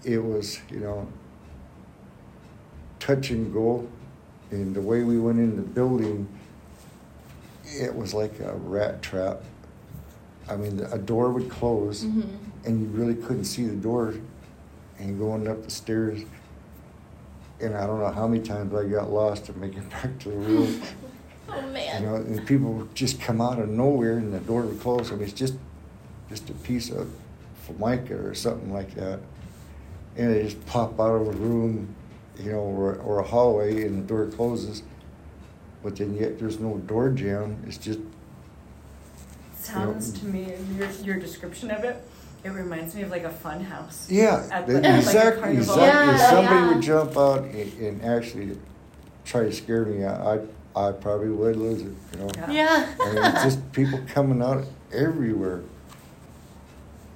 it 0.03 0.24
was, 0.24 0.59
you 0.69 0.79
know, 0.79 1.07
touch 3.00 3.31
and 3.31 3.53
go. 3.53 3.88
And 4.51 4.75
the 4.75 4.81
way 4.81 5.03
we 5.03 5.19
went 5.19 5.39
in 5.39 5.55
the 5.55 5.62
building, 5.62 6.27
it 7.65 7.95
was 7.95 8.13
like 8.13 8.39
a 8.39 8.53
rat 8.55 9.01
trap. 9.01 9.43
I 10.50 10.56
mean, 10.56 10.79
a 10.91 10.98
door 10.98 11.32
would 11.32 11.50
close 11.50 12.03
mm-hmm. 12.03 12.22
and 12.65 12.82
you 12.82 12.88
really 12.88 13.15
couldn't 13.15 13.46
see 13.46 13.65
the 13.65 13.75
door 13.75 14.15
and 14.98 15.18
going 15.20 15.48
up 15.48 15.63
the 15.63 15.72
stairs. 15.72 16.22
And 17.62 17.75
I 17.75 17.86
don't 17.86 18.00
know 18.00 18.10
how 18.10 18.27
many 18.27 18.44
times 18.44 18.74
I 18.74 18.86
got 18.86 19.12
lost 19.12 19.46
to 19.46 19.53
make 19.53 19.75
it 19.75 19.89
back 19.89 20.18
to 20.20 20.29
the 20.29 20.36
room. 20.36 20.82
Oh 21.51 21.62
man! 21.70 22.03
You 22.03 22.08
know, 22.08 22.15
and 22.18 22.46
people 22.46 22.74
would 22.74 22.94
just 22.94 23.20
come 23.20 23.41
out 23.41 23.58
of 23.58 23.70
nowhere 23.70 24.20
and 24.20 24.32
the 24.32 24.39
door 24.39 24.62
would 24.62 24.79
close. 24.79 25.12
I 25.12 25.15
mean, 25.15 25.24
it's 25.24 25.34
just 25.34 25.56
just 26.29 26.48
a 26.50 26.53
piece 26.53 26.91
of 26.91 27.12
formica 27.63 28.15
or 28.15 28.36
something 28.36 28.72
like 28.72 28.94
that. 28.96 29.20
And 30.15 30.34
they 30.34 30.44
just 30.44 30.63
pop 30.65 31.00
out 31.00 31.15
of 31.15 31.27
a 31.27 31.32
room, 31.32 31.96
you 32.38 32.51
know, 32.51 32.60
or, 32.60 32.96
or 32.98 33.20
a 33.20 33.24
hallway 33.24 33.86
and 33.86 34.03
the 34.03 34.08
door 34.08 34.27
closes. 34.27 34.84
But 35.82 35.96
then 35.96 36.15
yet 36.15 36.39
there's 36.39 36.60
no 36.60 36.77
door 36.77 37.10
jamb. 37.10 37.63
It's 37.65 37.77
just, 37.77 38.00
Sounds 39.74 40.12
to 40.20 40.26
me, 40.26 40.54
your, 40.78 40.90
your 41.04 41.20
description 41.20 41.72
of 41.72 41.84
it, 41.84 42.02
it 42.44 42.50
reminds 42.50 42.96
me 42.96 43.02
of 43.02 43.10
like 43.10 43.24
a 43.24 43.30
fun 43.30 43.62
house. 43.64 44.10
yeah, 44.10 44.48
At 44.52 44.66
the- 44.68 44.76
at 44.78 44.84
like 44.84 44.96
exactly. 44.96 45.58
exactly. 45.58 45.84
Yeah, 45.84 46.16
if 46.16 46.22
somebody 46.22 46.56
yeah. 46.56 46.74
would 46.74 46.82
jump 46.84 47.18
out 47.18 47.44
and, 47.44 47.74
and 47.80 48.06
actually 48.06 48.58
try 49.26 49.44
to 49.44 49.52
scare 49.52 49.86
me, 49.86 50.06
I, 50.06 50.36
I, 50.36 50.40
I 50.76 50.92
probably 50.94 51.30
would 51.30 51.56
lose 51.58 51.82
it, 51.82 51.92
you 52.14 52.20
know. 52.20 52.30
Yeah. 52.36 52.52
Yeah. 52.52 52.96
I 53.02 53.14
mean, 53.14 53.24
it's 53.26 53.44
just 53.44 53.72
people 53.74 54.00
coming 54.08 54.42
out 54.42 54.64
everywhere. 54.94 55.62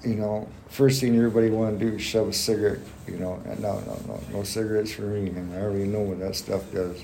You 0.03 0.15
know, 0.15 0.49
first 0.67 0.99
thing 0.99 1.15
everybody 1.15 1.49
want 1.49 1.79
to 1.79 1.85
do 1.89 1.95
is 1.95 2.01
shove 2.01 2.27
a 2.27 2.33
cigarette. 2.33 2.79
You 3.07 3.17
know, 3.17 3.41
and 3.45 3.59
no, 3.61 3.79
no, 3.81 3.99
no, 4.07 4.19
no 4.31 4.43
cigarettes 4.43 4.91
for 4.93 5.03
me. 5.03 5.29
And 5.29 5.53
I 5.53 5.61
already 5.61 5.85
know 5.85 6.01
what 6.01 6.19
that 6.19 6.35
stuff 6.35 6.69
does. 6.73 7.03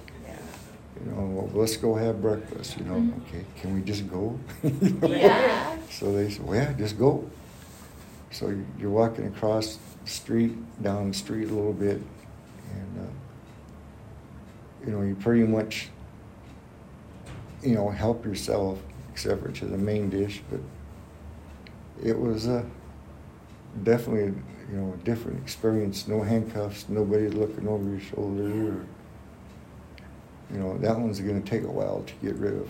Yeah. 1.05 1.11
You 1.11 1.15
know, 1.15 1.25
well, 1.27 1.49
let's 1.53 1.77
go 1.77 1.95
have 1.95 2.21
breakfast. 2.21 2.77
You 2.77 2.85
know, 2.85 2.95
Mhm. 2.95 3.21
okay, 3.27 3.45
can 3.61 3.73
we 3.75 3.81
just 3.81 4.09
go? 4.09 4.37
You 4.63 4.71
know? 5.01 5.07
Yeah. 5.07 5.77
So 5.91 6.11
they 6.13 6.29
said, 6.29 6.45
well, 6.45 6.55
yeah, 6.55 6.73
just 6.73 6.97
go. 6.97 7.23
So 8.31 8.49
you- 8.49 8.65
you're 8.79 8.91
walking 8.91 9.25
across 9.27 9.77
the 10.03 10.09
street, 10.09 10.55
down 10.83 11.09
the 11.09 11.13
street 11.13 11.49
a 11.49 11.53
little 11.53 11.73
bit, 11.73 12.01
and 12.73 12.99
uh, 12.99 14.85
you 14.85 14.91
know, 14.91 15.01
you 15.01 15.15
pretty 15.15 15.43
much, 15.43 15.89
you 17.63 17.75
know, 17.75 17.89
help 17.89 18.25
yourself, 18.25 18.79
except 19.11 19.41
for 19.41 19.51
to 19.51 19.65
the 19.65 19.77
main 19.77 20.09
dish. 20.09 20.41
But 20.49 20.59
it 22.03 22.17
was 22.19 22.47
uh, 22.47 22.63
definitely, 23.83 24.33
you 24.71 24.77
know, 24.77 24.93
a 24.93 24.97
different 25.03 25.39
experience. 25.41 26.07
No 26.07 26.21
handcuffs, 26.21 26.87
nobody 26.87 27.27
looking 27.29 27.67
over 27.67 27.83
your 27.89 27.99
shoulder. 27.99 28.43
Or, 28.73 28.85
you 30.51 30.59
know, 30.59 30.77
that 30.79 30.97
one's 30.99 31.19
going 31.19 31.41
to 31.41 31.47
take 31.49 31.63
a 31.63 31.71
while 31.71 32.03
to 32.05 32.13
get 32.25 32.35
rid 32.35 32.53
of 32.55 32.67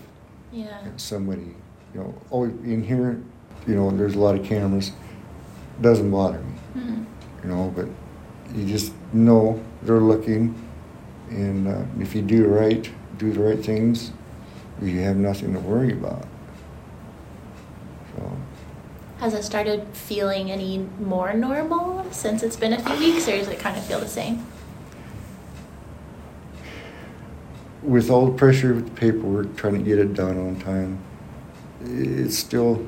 Yeah. 0.52 0.78
and 0.84 1.00
somebody, 1.00 1.54
you 1.94 2.00
know, 2.00 2.14
oh, 2.32 2.44
in 2.44 2.82
here, 2.82 3.20
you 3.66 3.74
know, 3.74 3.90
there's 3.90 4.14
a 4.14 4.18
lot 4.18 4.34
of 4.34 4.44
cameras. 4.44 4.92
Doesn't 5.80 6.10
bother 6.10 6.38
me, 6.40 6.54
Mhm. 6.82 7.04
you 7.42 7.48
know, 7.50 7.72
but 7.74 7.86
you 8.54 8.66
just 8.66 8.92
know 9.12 9.58
they're 9.82 10.00
looking, 10.00 10.54
and 11.30 11.66
uh, 11.68 11.82
if 12.00 12.14
you 12.14 12.20
do 12.22 12.46
right, 12.46 12.90
do 13.18 13.32
the 13.32 13.40
right 13.40 13.64
things, 13.64 14.10
you 14.82 15.00
have 15.00 15.16
nothing 15.16 15.52
to 15.54 15.60
worry 15.60 15.92
about. 15.92 16.24
So, 18.16 18.30
Has 19.20 19.34
it 19.34 19.42
started 19.44 19.86
feeling 19.92 20.50
any 20.50 20.86
more 20.98 21.32
normal 21.34 22.04
since 22.10 22.42
it's 22.42 22.56
been 22.56 22.72
a 22.72 22.78
few 22.80 22.98
weeks, 22.98 23.28
or 23.28 23.32
does 23.38 23.48
it 23.48 23.58
kind 23.58 23.76
of 23.76 23.84
feel 23.84 24.00
the 24.00 24.08
same? 24.08 24.44
With 27.82 28.10
all 28.10 28.26
the 28.26 28.36
pressure 28.36 28.74
with 28.74 28.84
the 28.86 28.90
paperwork, 29.00 29.56
trying 29.56 29.74
to 29.74 29.80
get 29.82 29.98
it 29.98 30.14
done 30.14 30.38
on 30.38 30.56
time, 30.60 30.98
it's 31.84 32.36
still, 32.36 32.84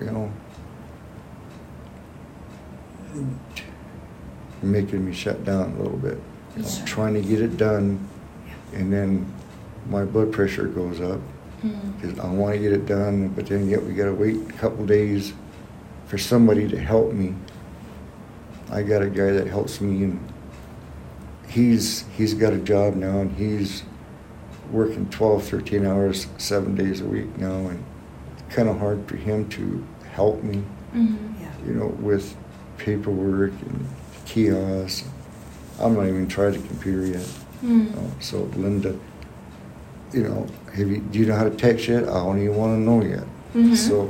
you 0.00 0.06
know, 0.06 0.32
making 4.62 5.04
me 5.04 5.12
shut 5.12 5.44
down 5.44 5.72
a 5.78 5.82
little 5.82 5.98
bit. 5.98 6.18
It's 6.56 6.78
Yeah. 6.78 6.84
trying 6.86 7.14
to 7.14 7.20
get 7.20 7.40
it 7.40 7.56
done, 7.56 7.98
and 8.74 8.92
then 8.92 9.26
my 9.90 10.04
blood 10.04 10.32
pressure 10.32 10.64
goes 10.66 11.00
up 11.00 11.20
Mm. 11.62 11.72
because 12.00 12.18
I 12.18 12.28
want 12.30 12.54
to 12.54 12.58
get 12.60 12.72
it 12.72 12.86
done, 12.86 13.28
but 13.34 13.46
then 13.46 13.68
yet 13.68 13.84
we 13.84 13.92
got 13.92 14.06
to 14.06 14.14
wait 14.14 14.36
a 14.48 14.52
couple 14.54 14.84
days 14.86 15.32
for 16.06 16.18
somebody 16.18 16.68
to 16.68 16.78
help 16.78 17.12
me. 17.12 17.34
I 18.70 18.82
got 18.82 19.02
a 19.02 19.08
guy 19.08 19.30
that 19.32 19.46
helps 19.46 19.80
me, 19.80 20.04
and 20.04 20.18
he's 21.48 22.04
he's 22.16 22.34
got 22.34 22.52
a 22.52 22.58
job 22.58 22.94
now, 22.94 23.20
and 23.20 23.32
he's 23.36 23.82
working 24.72 25.08
12, 25.10 25.44
13 25.44 25.86
hours, 25.86 26.26
seven 26.38 26.74
days 26.74 27.00
a 27.00 27.04
week 27.04 27.36
now, 27.38 27.54
and 27.68 27.82
it's 28.44 28.54
kind 28.54 28.68
of 28.68 28.78
hard 28.78 29.06
for 29.08 29.16
him 29.16 29.48
to 29.50 29.86
help 30.12 30.42
me, 30.42 30.62
Mhm. 30.94 31.16
Yeah. 31.40 31.48
you 31.66 31.72
know, 31.74 31.86
with 32.00 32.36
paperwork 32.78 33.52
and 33.62 33.86
kiosks. 34.24 35.04
I'm 35.80 35.94
not 35.94 36.06
even 36.08 36.26
tried 36.26 36.54
the 36.54 36.66
computer 36.66 37.06
yet. 37.06 37.28
Mm. 37.64 37.84
you 37.86 37.90
know. 37.96 38.10
So 38.20 38.48
Linda, 38.56 38.94
you 40.12 40.24
know, 40.24 40.46
have 40.74 40.88
you, 40.90 40.98
do 40.98 41.18
you 41.18 41.26
know 41.26 41.36
how 41.36 41.44
to 41.44 41.50
text 41.50 41.88
yet? 41.88 42.02
I 42.04 42.12
don't 42.24 42.38
even 42.42 42.54
want 42.56 42.76
to 42.76 42.80
know 42.80 43.02
yet. 43.02 43.24
Mhm. 43.54 43.76
So, 43.76 44.08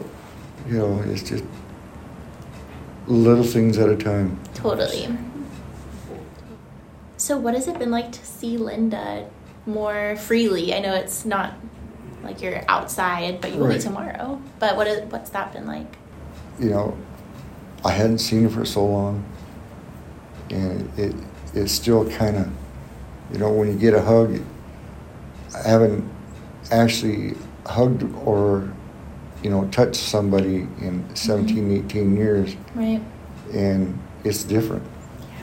you 0.69 0.79
know, 0.79 1.01
it's 1.07 1.23
just 1.23 1.45
little 3.07 3.45
things 3.45 3.79
at 3.79 3.89
a 3.89 3.97
time. 3.97 4.39
Totally. 4.55 5.09
So, 7.27 7.37
what 7.37 7.55
has 7.55 7.67
it 7.67 7.77
been 7.77 7.91
like 7.91 8.13
to 8.13 8.25
see 8.25 8.57
Linda 8.57 9.29
more 9.67 10.15
freely? 10.15 10.73
I 10.73 10.79
know 10.79 10.95
it's 10.95 11.25
not 11.25 11.55
like 12.23 12.41
you're 12.41 12.63
outside, 12.69 13.41
but 13.41 13.53
you 13.53 13.59
will 13.59 13.67
be 13.67 13.81
tomorrow. 13.81 14.41
But 14.61 14.77
what 14.77 14.87
is, 14.87 15.11
what's 15.11 15.31
that 15.31 15.53
been 15.53 15.67
like? 15.67 15.89
You 16.61 16.71
know, 16.71 16.97
I 17.85 17.91
hadn't 17.91 18.19
seen 18.19 18.45
her 18.45 18.49
for 18.49 18.65
so 18.65 18.87
long, 18.87 19.25
and 20.51 20.89
it 20.97 21.17
it's 21.53 21.73
still 21.73 22.09
kind 22.09 22.37
of, 22.37 22.49
you 23.33 23.39
know, 23.39 23.51
when 23.51 23.73
you 23.73 23.77
get 23.77 23.93
a 23.93 24.03
hug, 24.03 24.41
I 25.53 25.69
haven't 25.69 26.09
actually 26.71 27.35
hugged 27.65 28.05
or, 28.25 28.73
you 29.43 29.51
know, 29.51 29.67
touched 29.71 29.97
somebody 29.97 30.59
in 30.59 31.03
mm-hmm. 31.03 31.15
17, 31.17 31.87
18 31.87 32.17
years. 32.17 32.55
Right. 32.77 33.03
and 33.53 33.99
it's 34.23 34.45
different. 34.45 34.85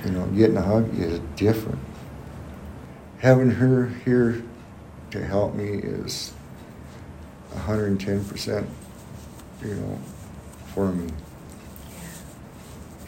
You 0.04 0.12
know, 0.12 0.26
getting 0.28 0.58
a 0.58 0.62
hug 0.62 0.98
is 1.00 1.20
different. 1.36 1.80
Having 3.20 3.52
her 3.52 3.88
here 4.04 4.44
to 5.12 5.26
help 5.26 5.56
me 5.56 5.66
is 5.66 6.34
110%, 7.54 8.68
you 9.64 9.76
know, 9.76 10.00
for 10.74 10.92
me. 10.92 11.10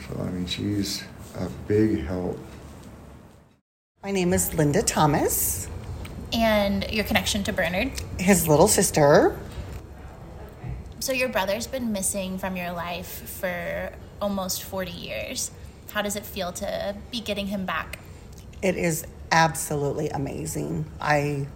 So, 0.07 0.21
I 0.21 0.29
mean, 0.29 0.45
she's 0.45 1.03
a 1.35 1.49
big 1.67 2.05
help. 2.05 2.39
My 4.03 4.11
name 4.11 4.33
is 4.33 4.53
Linda 4.53 4.81
Thomas, 4.83 5.67
And 6.31 6.89
your 6.91 7.03
connection 7.03 7.43
to 7.43 7.51
Bernard. 7.53 7.91
his 8.19 8.47
little 8.47 8.67
sister. 8.67 9.37
So, 10.99 11.11
your 11.11 11.29
brother's 11.29 11.67
been 11.67 11.91
missing 11.91 12.37
from 12.37 12.55
your 12.55 12.71
life 12.71 13.07
for 13.39 13.91
almost 14.21 14.63
40 14.63 14.91
years. 14.91 15.51
How 15.91 16.01
does 16.01 16.15
it 16.15 16.25
feel 16.25 16.51
to 16.53 16.95
be 17.11 17.21
getting 17.21 17.47
him 17.47 17.65
back? 17.65 17.99
It 18.61 18.75
is 18.75 19.05
absolutely 19.31 20.09
amazing. 20.09 20.85
I 20.99 21.47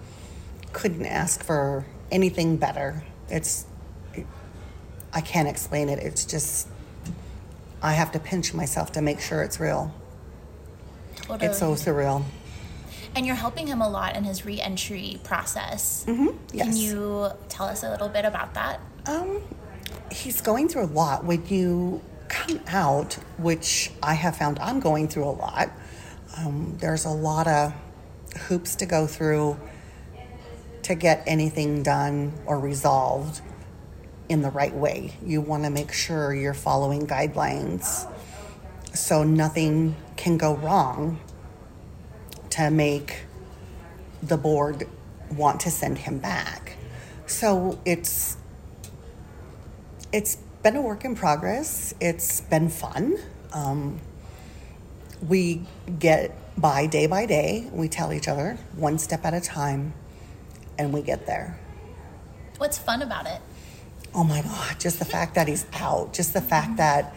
couldn't 0.74 1.06
ask 1.06 1.44
for 1.44 1.86
anything 2.12 2.58
better. 2.58 3.04
It's, 3.30 3.66
I 5.14 5.22
can't 5.22 5.48
explain 5.48 5.90
it. 5.90 6.00
It's 6.00 6.26
just, 6.26 6.68
I 7.82 7.94
have 7.94 8.12
to 8.14 8.20
pinch 8.20 8.54
myself 8.54 8.92
to 8.94 9.02
make 9.02 9.20
sure 9.20 9.42
it's 9.44 9.60
real. 9.60 9.94
Totally. 11.16 11.48
It's 11.48 11.60
so 11.60 11.74
surreal. 11.74 12.24
And 13.16 13.26
you're 13.26 13.36
helping 13.36 13.68
him 13.68 13.82
a 13.82 13.90
lot 13.90 14.16
in 14.16 14.24
his 14.24 14.46
re 14.46 14.62
entry 14.62 15.20
process. 15.24 16.04
hmm 16.06 16.28
Can 16.52 16.76
you 16.76 17.30
tell 17.50 17.66
us 17.66 17.84
a 17.84 17.90
little 17.90 18.10
bit 18.10 18.26
about 18.26 18.54
that? 18.54 18.80
Um, 19.06 19.42
he's 20.12 20.42
going 20.42 20.68
through 20.68 20.86
a 20.86 20.94
lot. 20.94 21.24
When 21.26 21.46
you 21.48 22.02
come 22.30 22.62
out, 22.68 23.16
which 23.38 23.92
I 24.02 24.14
have 24.14 24.38
found 24.38 24.60
I'm 24.60 24.80
going 24.80 25.08
through 25.08 25.26
a 25.26 25.36
lot, 25.36 25.70
um, 26.38 26.78
there's 26.80 27.06
a 27.06 27.10
lot 27.10 27.48
of 27.48 27.74
hoops 28.48 28.76
to 28.78 28.86
go 28.86 29.08
through 29.08 29.60
to 30.84 30.96
get 30.96 31.24
anything 31.28 31.84
done 31.84 32.34
or 32.46 32.60
resolved 32.60 33.42
in 34.30 34.42
the 34.42 34.50
right 34.50 34.74
way. 34.74 35.14
You 35.26 35.42
want 35.42 35.64
to 35.64 35.70
make 35.70 35.92
sure 35.92 36.34
you're 36.34 36.54
following 36.54 37.08
guidelines 37.08 38.10
so 38.94 39.24
nothing 39.24 39.96
can 40.16 40.38
go 40.38 40.56
wrong 40.56 41.20
to 42.52 42.70
make 42.70 43.24
the 44.22 44.38
board 44.38 44.88
want 45.32 45.62
to 45.62 45.72
send 45.72 45.98
him 45.98 46.20
back. 46.20 46.76
So 47.26 47.80
it's 47.86 48.38
it's 50.12 50.38
been 50.62 50.76
a 50.76 50.82
work 50.82 51.06
in 51.06 51.16
progress. 51.16 51.94
It's 52.00 52.42
been 52.42 52.70
fun. 52.70 53.18
Um, 53.54 54.00
we 55.28 55.64
get 56.00 56.36
by 56.60 56.86
day 56.86 57.08
by 57.08 57.26
day. 57.26 57.70
We 57.72 57.88
tell 57.88 58.12
each 58.12 58.28
other 58.28 58.58
one 58.76 58.98
step 58.98 59.26
at 59.26 59.34
a 59.34 59.42
time, 59.42 59.94
and 60.78 60.94
we 60.94 61.02
get 61.02 61.26
there. 61.26 61.58
What's 62.58 62.78
fun 62.78 63.02
about 63.02 63.26
it? 63.26 63.42
Oh 64.14 64.24
my 64.24 64.42
God, 64.42 64.80
just 64.80 65.00
the 65.00 65.06
fact 65.06 65.36
that 65.36 65.48
he's 65.48 65.66
out, 65.74 66.14
just 66.14 66.34
the 66.34 66.42
fact 66.42 66.78
that 66.78 67.16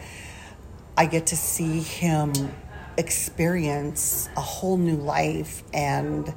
I 0.95 1.05
get 1.05 1.27
to 1.27 1.35
see 1.35 1.79
him 1.79 2.31
experience 2.97 4.29
a 4.37 4.41
whole 4.41 4.77
new 4.77 4.95
life 4.95 5.63
and 5.73 6.33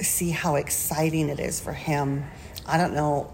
see 0.00 0.30
how 0.30 0.56
exciting 0.56 1.30
it 1.30 1.40
is 1.40 1.58
for 1.58 1.72
him. 1.72 2.24
I 2.66 2.76
don't 2.76 2.92
know. 2.94 3.32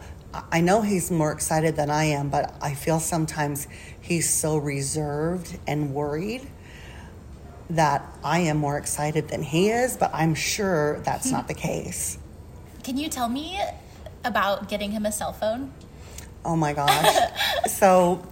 I 0.50 0.60
know 0.60 0.82
he's 0.82 1.10
more 1.10 1.32
excited 1.32 1.76
than 1.76 1.90
I 1.90 2.04
am, 2.04 2.28
but 2.28 2.54
I 2.60 2.74
feel 2.74 3.00
sometimes 3.00 3.66
he's 4.00 4.28
so 4.28 4.56
reserved 4.56 5.58
and 5.66 5.94
worried 5.94 6.46
that 7.70 8.04
I 8.24 8.40
am 8.40 8.56
more 8.56 8.78
excited 8.78 9.28
than 9.28 9.42
he 9.42 9.70
is, 9.70 9.96
but 9.96 10.10
I'm 10.14 10.34
sure 10.34 11.00
that's 11.00 11.30
not 11.30 11.48
the 11.48 11.54
case. 11.54 12.18
Can 12.82 12.96
you 12.96 13.08
tell 13.08 13.28
me 13.28 13.60
about 14.24 14.68
getting 14.68 14.90
him 14.90 15.04
a 15.04 15.12
cell 15.12 15.32
phone? 15.32 15.72
Oh 16.44 16.56
my 16.56 16.72
gosh. 16.72 17.16
so, 17.66 18.26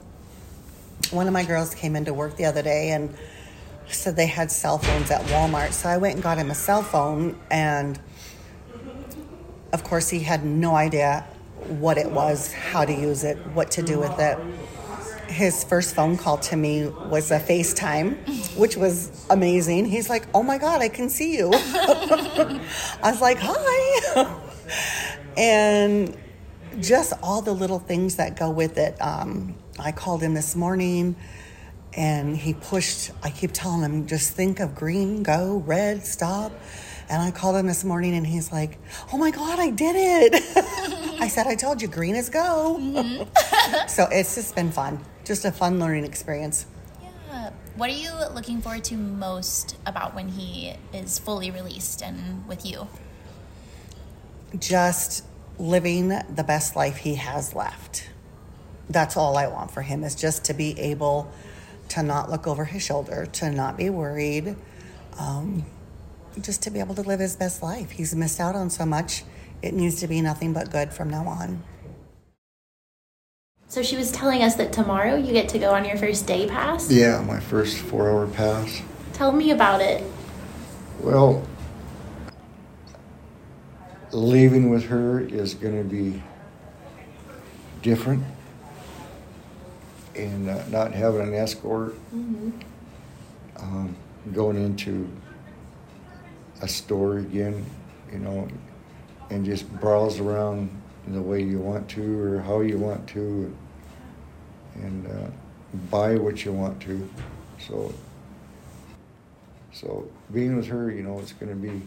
one 1.11 1.27
of 1.27 1.33
my 1.33 1.45
girls 1.45 1.75
came 1.75 1.97
into 1.97 2.15
work 2.15 2.37
the 2.37 2.47
other 2.47 2.63
day 2.63 2.91
and 2.91 3.15
said 3.89 4.17
they 4.17 4.27
had 4.27 4.51
cell 4.51 4.79
phones 4.79 5.11
at 5.11 5.21
Walmart. 5.27 5.73
So, 5.73 5.89
I 5.89 5.99
went 5.99 6.15
and 6.15 6.23
got 6.23 6.39
him 6.39 6.51
a 6.51 6.55
cell 6.55 6.83
phone, 6.83 7.39
and 7.51 7.99
of 9.73 9.85
course, 9.85 10.09
he 10.09 10.21
had 10.21 10.45
no 10.45 10.75
idea 10.75 11.27
what 11.69 11.99
it 11.99 12.11
was, 12.11 12.53
how 12.53 12.85
to 12.85 12.93
use 12.93 13.25
it, 13.25 13.37
what 13.49 13.71
to 13.73 13.83
do 13.83 13.99
with 13.99 14.19
it. 14.19 14.39
His 15.29 15.65
first 15.65 15.95
phone 15.95 16.17
call 16.17 16.39
to 16.39 16.57
me 16.57 16.87
was 16.87 17.31
a 17.31 17.41
FaceTime, 17.41 18.57
which 18.57 18.77
was 18.77 19.27
amazing. 19.29 19.87
He's 19.87 20.09
like, 20.09 20.27
Oh 20.35 20.43
my 20.43 20.59
God, 20.59 20.81
I 20.81 20.89
can 20.89 21.09
see 21.09 21.37
you. 21.37 21.51
I 21.53 22.61
was 23.03 23.21
like, 23.21 23.39
Hi. 23.41 24.41
and 25.37 26.17
just 26.81 27.13
all 27.23 27.43
the 27.43 27.53
little 27.53 27.79
things 27.79 28.17
that 28.17 28.37
go 28.37 28.51
with 28.51 28.79
it. 28.79 28.97
Um, 29.01 29.55
I 29.79 29.93
called 29.93 30.23
him 30.23 30.35
this 30.35 30.55
morning 30.57 31.17
and 31.95 32.37
he 32.37 32.55
pushed, 32.55 33.11
I 33.23 33.31
keep 33.31 33.53
telling 33.53 33.83
him, 33.83 34.07
just 34.07 34.33
think 34.33 34.61
of 34.61 34.75
green, 34.75 35.23
go, 35.23 35.63
red, 35.67 36.05
stop. 36.05 36.53
And 37.09 37.23
I 37.23 37.31
called 37.31 37.57
him 37.57 37.67
this 37.67 37.85
morning 37.85 38.15
and 38.15 38.27
he's 38.27 38.51
like, 38.51 38.79
oh 39.13 39.17
my 39.17 39.31
God, 39.31 39.59
I 39.59 39.71
did 39.71 39.95
it. 39.97 40.43
I 41.21 41.29
said, 41.29 41.47
I 41.47 41.55
told 41.55 41.81
you, 41.81 41.89
green 41.89 42.17
is 42.17 42.29
go. 42.29 42.79
so 43.89 44.09
it's 44.11 44.35
just 44.35 44.55
been 44.55 44.73
fun, 44.73 45.05
just 45.25 45.45
a 45.45 45.53
fun 45.53 45.79
learning 45.79 46.05
experience. 46.05 46.67
Yeah. 47.03 47.51
What 47.77 47.91
are 47.91 47.95
you 47.95 48.11
looking 48.35 48.61
forward 48.61 48.85
to 48.85 48.97
most 48.97 49.77
about 49.87 50.15
when 50.15 50.29
he 50.29 50.75
is 50.93 51.19
fully 51.19 51.51
released 51.51 52.03
and 52.03 52.47
with 52.49 52.67
you? 52.67 52.89
Just 54.59 55.25
living 55.59 56.09
the 56.09 56.45
best 56.45 56.77
life 56.77 56.99
he 56.99 57.15
has 57.15 57.55
left. 57.55 58.09
That's 58.91 59.17
all 59.17 59.37
I 59.37 59.47
want 59.47 59.71
for 59.71 59.83
him 59.83 60.05
is 60.05 60.15
just 60.15 60.45
to 60.47 60.55
be 60.55 60.79
able 60.79 61.33
to 61.91 62.03
not 62.03 62.31
look 62.31 62.47
over 62.47 62.65
his 62.65 62.83
shoulder, 62.83 63.27
to 63.27 63.51
not 63.51 63.77
be 63.77 63.91
worried, 63.91 64.57
um, 65.19 65.65
just 66.41 66.63
to 66.63 66.71
be 66.71 66.81
able 66.81 66.95
to 66.95 67.03
live 67.03 67.21
his 67.21 67.37
best 67.37 67.63
life. 67.63 67.91
He's 67.91 68.15
missed 68.15 68.41
out 68.41 68.55
on 68.55 68.71
so 68.71 68.87
much. 68.87 69.25
It 69.63 69.75
needs 69.75 69.97
to 70.01 70.07
be 70.07 70.21
nothing 70.21 70.53
but 70.53 70.71
good 70.71 70.93
from 70.93 71.11
now 71.11 71.27
on. 71.27 71.63
So 73.69 73.83
she 73.83 73.97
was 73.97 74.13
telling 74.13 74.43
us 74.43 74.55
that 74.57 74.73
tomorrow 74.73 75.17
you 75.17 75.33
get 75.33 75.49
to 75.51 75.59
go 75.59 75.75
on 75.75 75.85
your 75.85 75.97
first 75.97 76.27
day 76.27 76.47
pass. 76.47 76.91
Yeah, 76.91 77.21
my 77.23 77.41
first 77.41 77.79
four 77.79 78.11
hour 78.11 78.27
pass. 78.27 78.81
Tell 79.13 79.33
me 79.33 79.51
about 79.51 79.81
it. 79.81 80.05
Well, 81.01 81.45
leaving 84.13 84.71
with 84.71 84.87
her 84.87 85.21
is 85.21 85.55
going 85.55 85.77
to 85.77 85.89
be 85.89 86.23
different. 87.83 88.23
And 90.15 90.49
uh, 90.49 90.67
not 90.69 90.93
having 90.93 91.21
an 91.23 91.35
escort, 91.35 91.95
um, 93.59 93.97
going 94.33 94.57
into 94.57 95.11
a 96.63 96.69
store 96.69 97.19
again, 97.19 97.65
you 98.13 98.19
know, 98.19 98.49
and 99.31 99.45
just 99.45 99.71
browse 99.81 100.21
around 100.21 100.71
the 101.09 101.21
way 101.21 101.43
you 101.43 101.59
want 101.59 101.89
to 101.89 102.21
or 102.21 102.41
how 102.41 102.61
you 102.61 102.79
want 102.79 103.07
to, 103.09 103.55
and 104.75 105.07
uh, 105.07 105.31
buy 105.91 106.17
what 106.17 106.45
you 106.45 106.53
want 106.53 106.81
to. 106.83 107.09
So, 107.67 107.93
so 109.73 110.09
being 110.33 110.57
with 110.57 110.67
her, 110.67 110.91
you 110.91 111.03
know, 111.03 111.19
it's 111.21 111.33
going 111.33 111.51
to 111.51 111.57
be, 111.57 111.83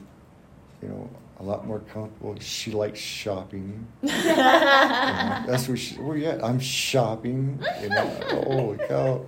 you 0.82 0.88
know, 0.88 1.10
a 1.39 1.43
lot 1.43 1.65
more 1.65 1.79
comfortable. 1.79 2.38
She 2.39 2.71
likes 2.71 2.99
shopping. 2.99 3.88
That's 4.01 5.67
where 5.67 5.77
she. 5.77 5.95
Where 5.95 6.17
you 6.17 6.25
at? 6.25 6.43
I'm 6.43 6.60
shopping. 6.60 7.63
You 7.82 7.89
know, 7.89 8.08
holy 8.29 8.77
cow! 8.88 9.25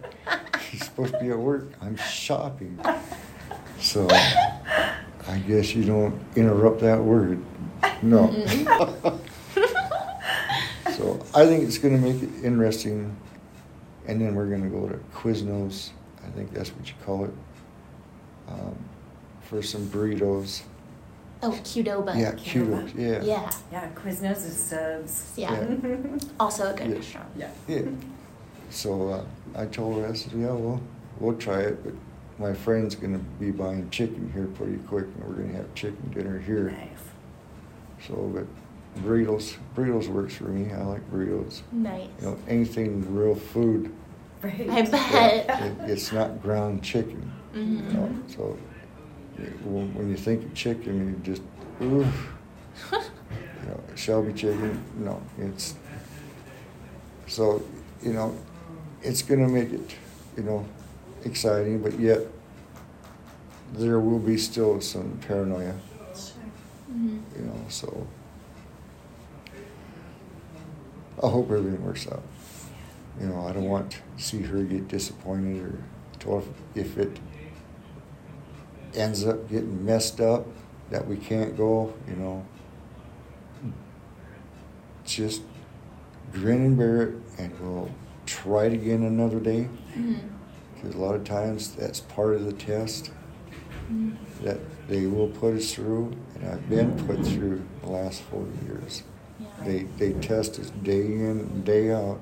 She's 0.70 0.84
supposed 0.84 1.14
to 1.14 1.20
be 1.20 1.30
at 1.30 1.38
work. 1.38 1.72
I'm 1.82 1.96
shopping. 1.96 2.80
So, 3.80 4.08
I 5.28 5.38
guess 5.40 5.76
you 5.76 5.84
don't 5.84 6.20
interrupt 6.36 6.80
that 6.82 7.02
word. 7.02 7.42
No. 8.02 8.32
so 10.96 11.24
I 11.34 11.46
think 11.46 11.64
it's 11.64 11.78
going 11.78 12.00
to 12.00 12.02
make 12.02 12.22
it 12.22 12.30
interesting, 12.44 13.16
and 14.08 14.20
then 14.22 14.36
we're 14.36 14.48
going 14.48 14.64
to 14.64 14.70
go 14.70 14.88
to 14.88 14.98
Quiznos. 15.14 15.92
I 16.26 16.30
think 16.32 16.54
that's 16.54 16.70
what 16.70 16.88
you 16.88 16.94
call 17.06 17.26
it. 17.26 17.32
Um, 18.48 18.76
for 19.42 19.62
some 19.62 19.86
burritos. 19.88 20.62
Oh, 21.44 21.52
Qdoba. 21.52 22.18
Yeah, 22.18 22.32
Qdoba. 22.34 22.92
Yeah. 22.96 23.22
Yeah. 23.24 23.52
Yeah, 23.72 23.90
Quiznos 23.96 24.46
is 24.46 24.56
subs. 24.58 25.34
Yeah. 25.36 25.52
Yeah. 25.84 25.98
Also 26.40 26.72
a 26.72 26.74
good 26.74 26.90
Yeah. 26.90 26.96
restaurant. 26.96 27.30
Yeah. 27.36 27.50
Yeah. 27.68 27.82
So 28.70 29.10
uh, 29.10 29.26
I 29.56 29.66
told 29.66 30.02
her, 30.02 30.08
I 30.08 30.14
said, 30.14 30.34
yeah, 30.34 30.52
well, 30.52 30.82
we'll 31.20 31.36
try 31.38 31.62
it, 31.62 31.84
but 31.84 31.94
my 32.42 32.54
friend's 32.54 32.96
going 32.96 33.14
to 33.14 33.20
be 33.40 33.52
buying 33.52 33.90
chicken 33.92 34.32
here 34.34 34.48
pretty 34.48 34.78
quick, 34.88 35.06
and 35.06 35.24
we're 35.24 35.36
going 35.36 35.50
to 35.52 35.58
have 35.58 35.74
chicken 35.76 36.12
dinner 36.14 36.40
here. 36.40 36.72
Nice. 36.72 38.08
So, 38.08 38.16
but 38.34 39.04
burritos, 39.04 39.58
burritos 39.76 40.08
works 40.08 40.36
for 40.36 40.46
me. 40.46 40.74
I 40.74 40.82
like 40.84 41.10
burritos. 41.12 41.62
Nice. 41.72 42.08
You 42.20 42.28
know, 42.28 42.38
anything 42.48 43.14
real 43.16 43.36
food. 43.36 43.94
Right. 44.42 44.68
I 44.70 44.82
bet. 44.82 45.62
It, 45.62 45.90
it's 45.92 46.12
not 46.12 46.42
ground 46.42 46.84
chicken. 46.84 47.32
Mm-hmm. 47.54 47.88
You 47.88 47.94
know, 47.94 48.16
so 48.28 48.58
it- 49.38 49.62
when 49.66 49.94
when 49.94 50.10
you 50.10 50.18
think 50.18 50.44
of 50.44 50.54
chicken, 50.56 51.10
you 51.24 51.34
just, 51.34 51.44
ooh. 51.82 52.06
you 52.92 53.68
know, 53.70 53.80
Shelby 53.96 54.34
chicken, 54.34 54.84
no, 54.98 55.22
it's, 55.38 55.76
so, 57.28 57.62
you 58.02 58.14
know, 58.14 58.36
it's 59.04 59.22
gonna 59.22 59.48
make 59.48 59.72
it, 59.72 59.96
you 60.38 60.44
know, 60.44 60.66
exciting, 61.26 61.82
but 61.82 62.00
yet 62.00 62.20
there 63.74 64.00
will 64.00 64.20
be 64.20 64.38
still 64.38 64.82
some 64.82 65.18
paranoia, 65.28 65.74
mm-hmm. 66.92 67.20
you 67.36 67.42
know, 67.46 67.66
so 67.70 68.08
I 71.24 71.28
hope 71.28 71.52
everything 71.52 71.84
works 71.86 72.08
out. 72.08 72.24
You 73.20 73.28
know, 73.28 73.46
I 73.48 73.54
don't 73.54 73.66
want 73.70 73.92
to 73.92 73.98
see 74.18 74.42
her 74.42 74.64
get 74.64 74.88
disappointed 74.88 75.62
or 75.64 75.78
to- 76.20 76.54
if 76.76 76.98
it 76.98 77.20
ends 78.96 79.26
up 79.26 79.50
getting 79.50 79.86
messed 79.86 80.20
up 80.20 80.48
that 80.90 81.08
we 81.08 81.18
can't 81.18 81.56
go, 81.56 81.94
you 82.08 82.16
know. 82.16 82.46
Just 85.06 85.42
grin 86.32 86.66
and 86.66 86.78
bear 86.78 87.02
it 87.04 87.16
and 87.38 87.60
we'll 87.60 87.92
try 88.26 88.66
it 88.66 88.74
again 88.74 89.04
another 89.04 89.40
day. 89.40 89.68
Mm-hmm. 89.96 90.28
Because 90.82 90.96
a 90.96 91.00
lot 91.00 91.14
of 91.14 91.24
times 91.24 91.76
that's 91.76 92.00
part 92.00 92.34
of 92.34 92.46
the 92.46 92.54
test 92.54 93.12
that 94.42 94.58
they 94.88 95.06
will 95.06 95.28
put 95.28 95.56
us 95.56 95.74
through, 95.74 96.12
and 96.36 96.50
I've 96.50 96.68
been 96.70 96.92
put 97.06 97.26
through 97.26 97.64
the 97.82 97.90
last 97.90 98.22
four 98.24 98.48
years. 98.66 99.04
They, 99.64 99.84
they 99.98 100.14
test 100.14 100.60
us 100.60 100.72
day 100.82 101.06
in 101.06 101.40
and 101.40 101.66
day 101.66 101.92
out 101.92 102.20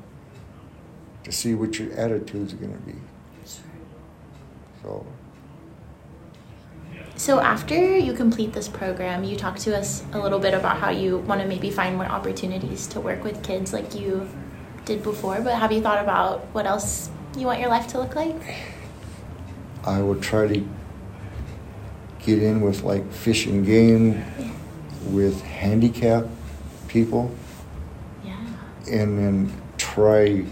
to 1.24 1.32
see 1.32 1.54
what 1.54 1.80
your 1.80 1.94
attitude's 1.94 2.54
going 2.54 2.74
to 2.74 2.80
be. 2.80 2.96
So, 4.82 5.06
So 7.16 7.40
after 7.40 7.98
you 7.98 8.14
complete 8.14 8.52
this 8.54 8.68
program, 8.68 9.24
you 9.24 9.38
talk 9.38 9.58
to 9.60 9.78
us 9.78 10.04
a 10.12 10.20
little 10.20 10.40
bit 10.40 10.54
about 10.54 10.78
how 10.78 10.90
you 10.90 11.20
want 11.20 11.42
to 11.42 11.48
maybe 11.48 11.70
find 11.70 11.96
more 11.96 12.08
opportunities 12.08 12.88
to 12.88 13.00
work 13.00 13.24
with 13.24 13.42
kids 13.44 13.72
like 13.72 13.96
you 13.96 14.28
did 14.86 15.04
before. 15.04 15.40
But 15.42 15.56
have 15.56 15.72
you 15.72 15.82
thought 15.82 16.02
about 16.04 16.46
what 16.54 16.66
else 16.66 17.10
you 17.38 17.46
want 17.46 17.60
your 17.60 17.70
life 17.70 17.88
to 17.88 18.00
look 18.00 18.16
like? 18.16 18.36
I 19.86 20.02
will 20.02 20.20
try 20.20 20.48
to 20.48 20.68
get 22.20 22.42
in 22.44 22.62
with 22.62 22.84
like 22.84 23.12
fish 23.12 23.46
and 23.46 23.66
game 23.66 24.24
with 25.08 25.42
handicapped 25.42 26.28
people 26.88 27.32
Yeah. 28.26 28.36
and 28.92 29.18
then 29.18 29.52
try 29.78 30.46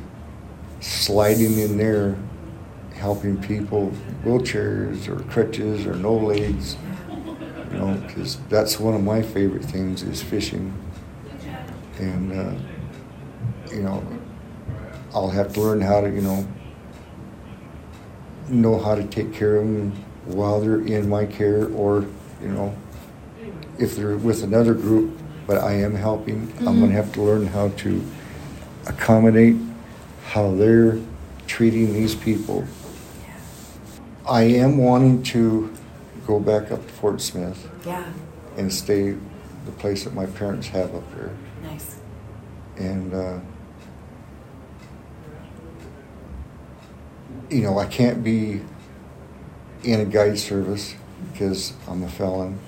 sliding 0.80 1.58
in 1.60 1.78
there, 1.78 2.16
helping 2.96 3.38
people 3.42 3.92
wheelchairs 4.24 5.08
or 5.08 5.20
crutches 5.30 5.86
or 5.86 5.96
no 5.96 6.14
legs. 6.16 6.78
You 7.72 7.78
know, 7.80 7.94
because 8.08 8.38
that's 8.50 8.80
one 8.80 8.94
of 8.94 9.04
my 9.04 9.22
favorite 9.22 9.66
things 9.66 10.02
is 10.02 10.24
fishing, 10.24 10.74
and 12.00 12.32
uh, 12.32 12.54
you 13.76 13.82
know, 13.84 14.02
I'll 15.14 15.30
have 15.30 15.52
to 15.54 15.62
learn 15.62 15.82
how 15.82 16.00
to 16.00 16.10
you 16.10 16.22
know 16.22 16.48
know 18.50 18.80
how 18.80 18.96
to 18.96 19.04
take 19.04 19.34
care 19.34 19.58
of 19.58 19.66
them 19.66 19.92
while 20.26 20.60
they're 20.60 20.86
in 20.86 21.08
my 21.10 21.26
care 21.26 21.68
or 21.70 22.06
you 22.42 22.50
know 22.50 22.76
if 23.80 23.96
they're 23.96 24.18
with 24.18 24.44
another 24.44 24.74
group 24.74 25.18
but 25.46 25.58
i 25.58 25.74
am 25.74 25.96
helping. 25.96 26.48
Mm-hmm. 26.48 26.68
i'm 26.68 26.80
going 26.80 26.92
to 26.92 26.96
have 26.96 27.14
to 27.14 27.22
learn 27.22 27.48
how 27.48 27.70
to 27.70 28.06
accommodate 28.88 29.56
how 30.28 30.54
they're 30.56 31.00
treating 31.48 31.94
these 31.94 32.16
people. 32.16 32.66
I 34.28 34.42
am 34.44 34.78
wanting 34.78 35.24
to 35.24 35.74
go 36.26 36.40
back 36.40 36.72
up 36.72 36.86
to 36.86 36.94
fort 36.94 37.22
smith 37.22 37.70
yeah. 37.86 38.06
and 38.58 38.72
stay 38.72 39.16
the 39.66 39.72
place 39.72 40.04
that 40.04 40.14
my 40.14 40.26
parents 40.26 40.68
have 40.68 40.94
up 40.94 41.16
there. 41.16 41.34
Nice. 41.64 41.98
And 42.76 43.14
uh, 43.14 43.40
you 47.50 47.62
know, 47.62 47.80
I 47.80 47.86
can't 47.86 48.24
be 48.24 48.62
in 49.84 50.02
a 50.02 50.06
guide 50.06 50.38
service 50.38 50.96
because 51.32 51.74
I'm 51.88 52.04
a 52.04 52.10
felon. 52.10 52.60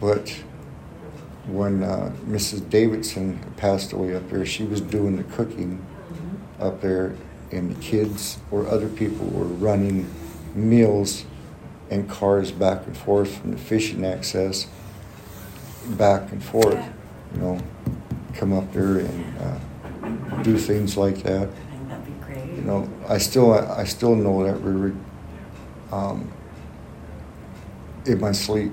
But 0.00 0.30
when 1.46 1.82
uh, 1.82 2.12
Mrs. 2.26 2.68
Davidson 2.68 3.38
passed 3.56 3.92
away 3.92 4.14
up 4.14 4.28
there, 4.30 4.46
she 4.46 4.64
was 4.64 4.80
doing 4.80 5.16
the 5.16 5.24
cooking 5.24 5.78
mm-hmm. 5.78 6.62
up 6.62 6.80
there, 6.80 7.14
and 7.50 7.74
the 7.74 7.80
kids 7.80 8.38
or 8.50 8.66
other 8.68 8.88
people 8.88 9.26
were 9.26 9.44
running 9.44 10.12
meals 10.54 11.24
and 11.90 12.08
cars 12.08 12.50
back 12.50 12.86
and 12.86 12.96
forth 12.96 13.38
from 13.38 13.50
the 13.50 13.58
fishing 13.58 14.04
access 14.04 14.66
back 15.90 16.30
and 16.32 16.42
forth. 16.42 16.82
You 17.34 17.40
know, 17.40 17.58
come 18.34 18.52
up 18.52 18.72
there 18.72 18.98
and 18.98 19.38
uh, 19.38 20.42
do 20.42 20.56
things 20.56 20.96
like 20.96 21.22
that 21.22 21.48
you 22.62 22.68
know, 22.68 22.88
I 23.08 23.18
still 23.18 23.54
I 23.54 23.82
still 23.82 24.14
know 24.14 24.44
that 24.44 24.54
river 24.60 24.94
um, 25.90 26.32
in 28.06 28.20
my 28.20 28.30
sleep. 28.30 28.72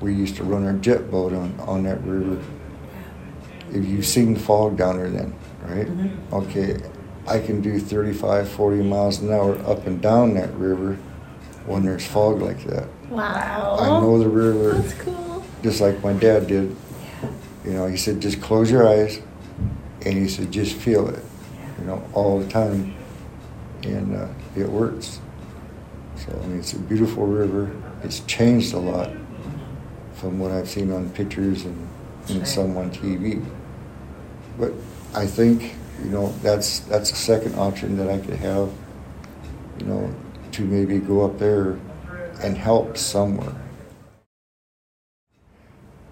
We 0.00 0.14
used 0.14 0.34
to 0.36 0.44
run 0.44 0.66
our 0.66 0.72
jet 0.72 1.12
boat 1.12 1.32
on, 1.32 1.58
on 1.60 1.84
that 1.84 2.02
river. 2.02 2.42
If 3.70 3.84
you've 3.84 4.06
seen 4.06 4.34
the 4.34 4.40
fog 4.40 4.76
down 4.76 4.96
there 4.96 5.10
then, 5.10 5.32
right? 5.62 5.86
Mm-hmm. 5.86 6.34
Okay, 6.34 6.80
I 7.28 7.38
can 7.38 7.60
do 7.60 7.78
35, 7.78 8.48
40 8.48 8.82
miles 8.82 9.20
an 9.20 9.30
hour 9.30 9.56
up 9.64 9.86
and 9.86 10.02
down 10.02 10.34
that 10.34 10.52
river 10.54 10.94
when 11.66 11.84
there's 11.84 12.04
fog 12.04 12.42
like 12.42 12.64
that. 12.64 12.88
Wow. 13.10 13.76
I 13.78 13.86
know 13.86 14.18
the 14.18 14.28
river. 14.28 14.72
That's 14.72 14.94
cool. 14.94 15.44
Just 15.62 15.80
like 15.80 16.02
my 16.02 16.14
dad 16.14 16.48
did. 16.48 16.74
Yeah. 17.22 17.30
You 17.64 17.72
know, 17.74 17.86
he 17.86 17.96
said, 17.96 18.20
just 18.20 18.40
close 18.40 18.72
your 18.72 18.88
eyes. 18.88 19.20
And 20.04 20.14
he 20.14 20.26
said, 20.26 20.50
just 20.50 20.74
feel 20.74 21.08
it 21.08 21.22
you 21.80 21.86
know, 21.86 22.02
all 22.12 22.38
the 22.38 22.48
time, 22.48 22.94
and 23.82 24.14
uh, 24.14 24.28
it 24.56 24.68
works. 24.68 25.20
So 26.16 26.38
I 26.42 26.46
mean, 26.46 26.58
it's 26.58 26.74
a 26.74 26.78
beautiful 26.78 27.26
river. 27.26 27.70
It's 28.02 28.20
changed 28.20 28.74
a 28.74 28.78
lot 28.78 29.10
from 30.14 30.38
what 30.38 30.50
I've 30.50 30.68
seen 30.68 30.92
on 30.92 31.08
pictures 31.10 31.64
and, 31.64 31.88
and 32.28 32.46
some 32.46 32.76
on 32.76 32.90
TV. 32.90 33.44
But 34.58 34.72
I 35.14 35.26
think 35.26 35.74
you 36.04 36.10
know 36.10 36.32
that's 36.42 36.80
that's 36.80 37.10
a 37.10 37.16
second 37.16 37.54
option 37.56 37.96
that 37.96 38.08
I 38.08 38.18
could 38.18 38.36
have. 38.36 38.70
You 39.78 39.86
know, 39.86 40.14
to 40.52 40.62
maybe 40.62 40.98
go 40.98 41.24
up 41.24 41.38
there 41.38 41.78
and 42.42 42.56
help 42.56 42.98
somewhere. 42.98 43.54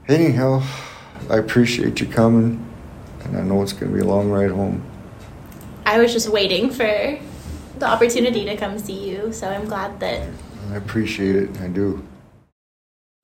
Anyhow, 0.09 0.63
I 1.29 1.37
appreciate 1.37 2.01
you 2.01 2.07
coming, 2.07 2.67
and 3.25 3.37
I 3.37 3.43
know 3.43 3.63
it's 3.63 3.75
going 3.75 3.93
to 3.93 3.95
be 3.95 4.01
a 4.01 4.07
long 4.07 4.31
ride 4.31 4.51
home. 4.51 4.83
I 5.89 5.99
was 5.99 6.13
just 6.13 6.29
waiting 6.29 6.69
for 6.69 7.19
the 7.79 7.87
opportunity 7.87 8.45
to 8.45 8.59
come 8.59 8.79
see 8.79 9.09
you. 9.09 9.33
So 9.33 9.49
I'm 9.49 9.65
glad 9.65 9.99
that. 10.01 10.29
I 10.71 10.77
appreciate 10.77 11.35
it. 11.35 11.59
I 11.63 11.69
do. 11.69 12.07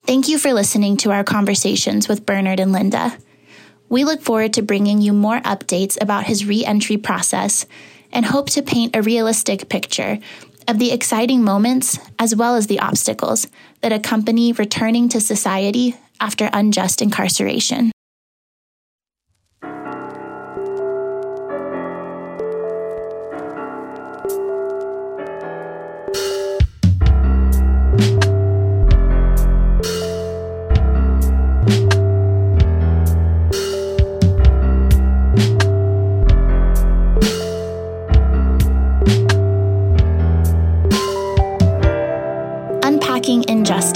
Thank 0.07 0.27
you 0.27 0.39
for 0.39 0.51
listening 0.51 0.97
to 0.97 1.11
our 1.11 1.23
conversations 1.23 2.07
with 2.07 2.25
Bernard 2.25 2.59
and 2.59 2.71
Linda. 2.71 3.15
We 3.87 4.03
look 4.03 4.23
forward 4.23 4.53
to 4.53 4.63
bringing 4.63 4.99
you 4.99 5.13
more 5.13 5.39
updates 5.41 5.95
about 6.01 6.23
his 6.23 6.43
re 6.45 6.65
entry 6.65 6.97
process 6.97 7.67
and 8.11 8.25
hope 8.25 8.49
to 8.51 8.63
paint 8.63 8.95
a 8.95 9.03
realistic 9.03 9.69
picture 9.69 10.17
of 10.67 10.79
the 10.79 10.91
exciting 10.91 11.43
moments 11.43 11.99
as 12.17 12.35
well 12.35 12.55
as 12.55 12.65
the 12.65 12.79
obstacles 12.79 13.47
that 13.81 13.93
accompany 13.93 14.53
returning 14.53 15.07
to 15.09 15.21
society 15.21 15.95
after 16.19 16.49
unjust 16.51 17.03
incarceration. 17.03 17.91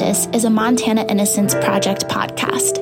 Is 0.09 0.43
a 0.43 0.49
Montana 0.49 1.05
Innocence 1.07 1.53
Project 1.53 2.07
podcast. 2.07 2.77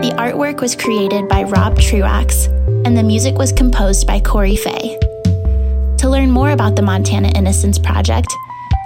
The 0.00 0.14
artwork 0.16 0.60
was 0.60 0.76
created 0.76 1.28
by 1.28 1.42
Rob 1.42 1.76
Truax, 1.76 2.46
and 2.86 2.96
the 2.96 3.02
music 3.02 3.36
was 3.36 3.50
composed 3.50 4.06
by 4.06 4.20
Corey 4.20 4.54
Fay. 4.54 4.96
To 5.96 6.08
learn 6.08 6.30
more 6.30 6.52
about 6.52 6.76
the 6.76 6.82
Montana 6.82 7.32
Innocence 7.34 7.80
Project, 7.80 8.32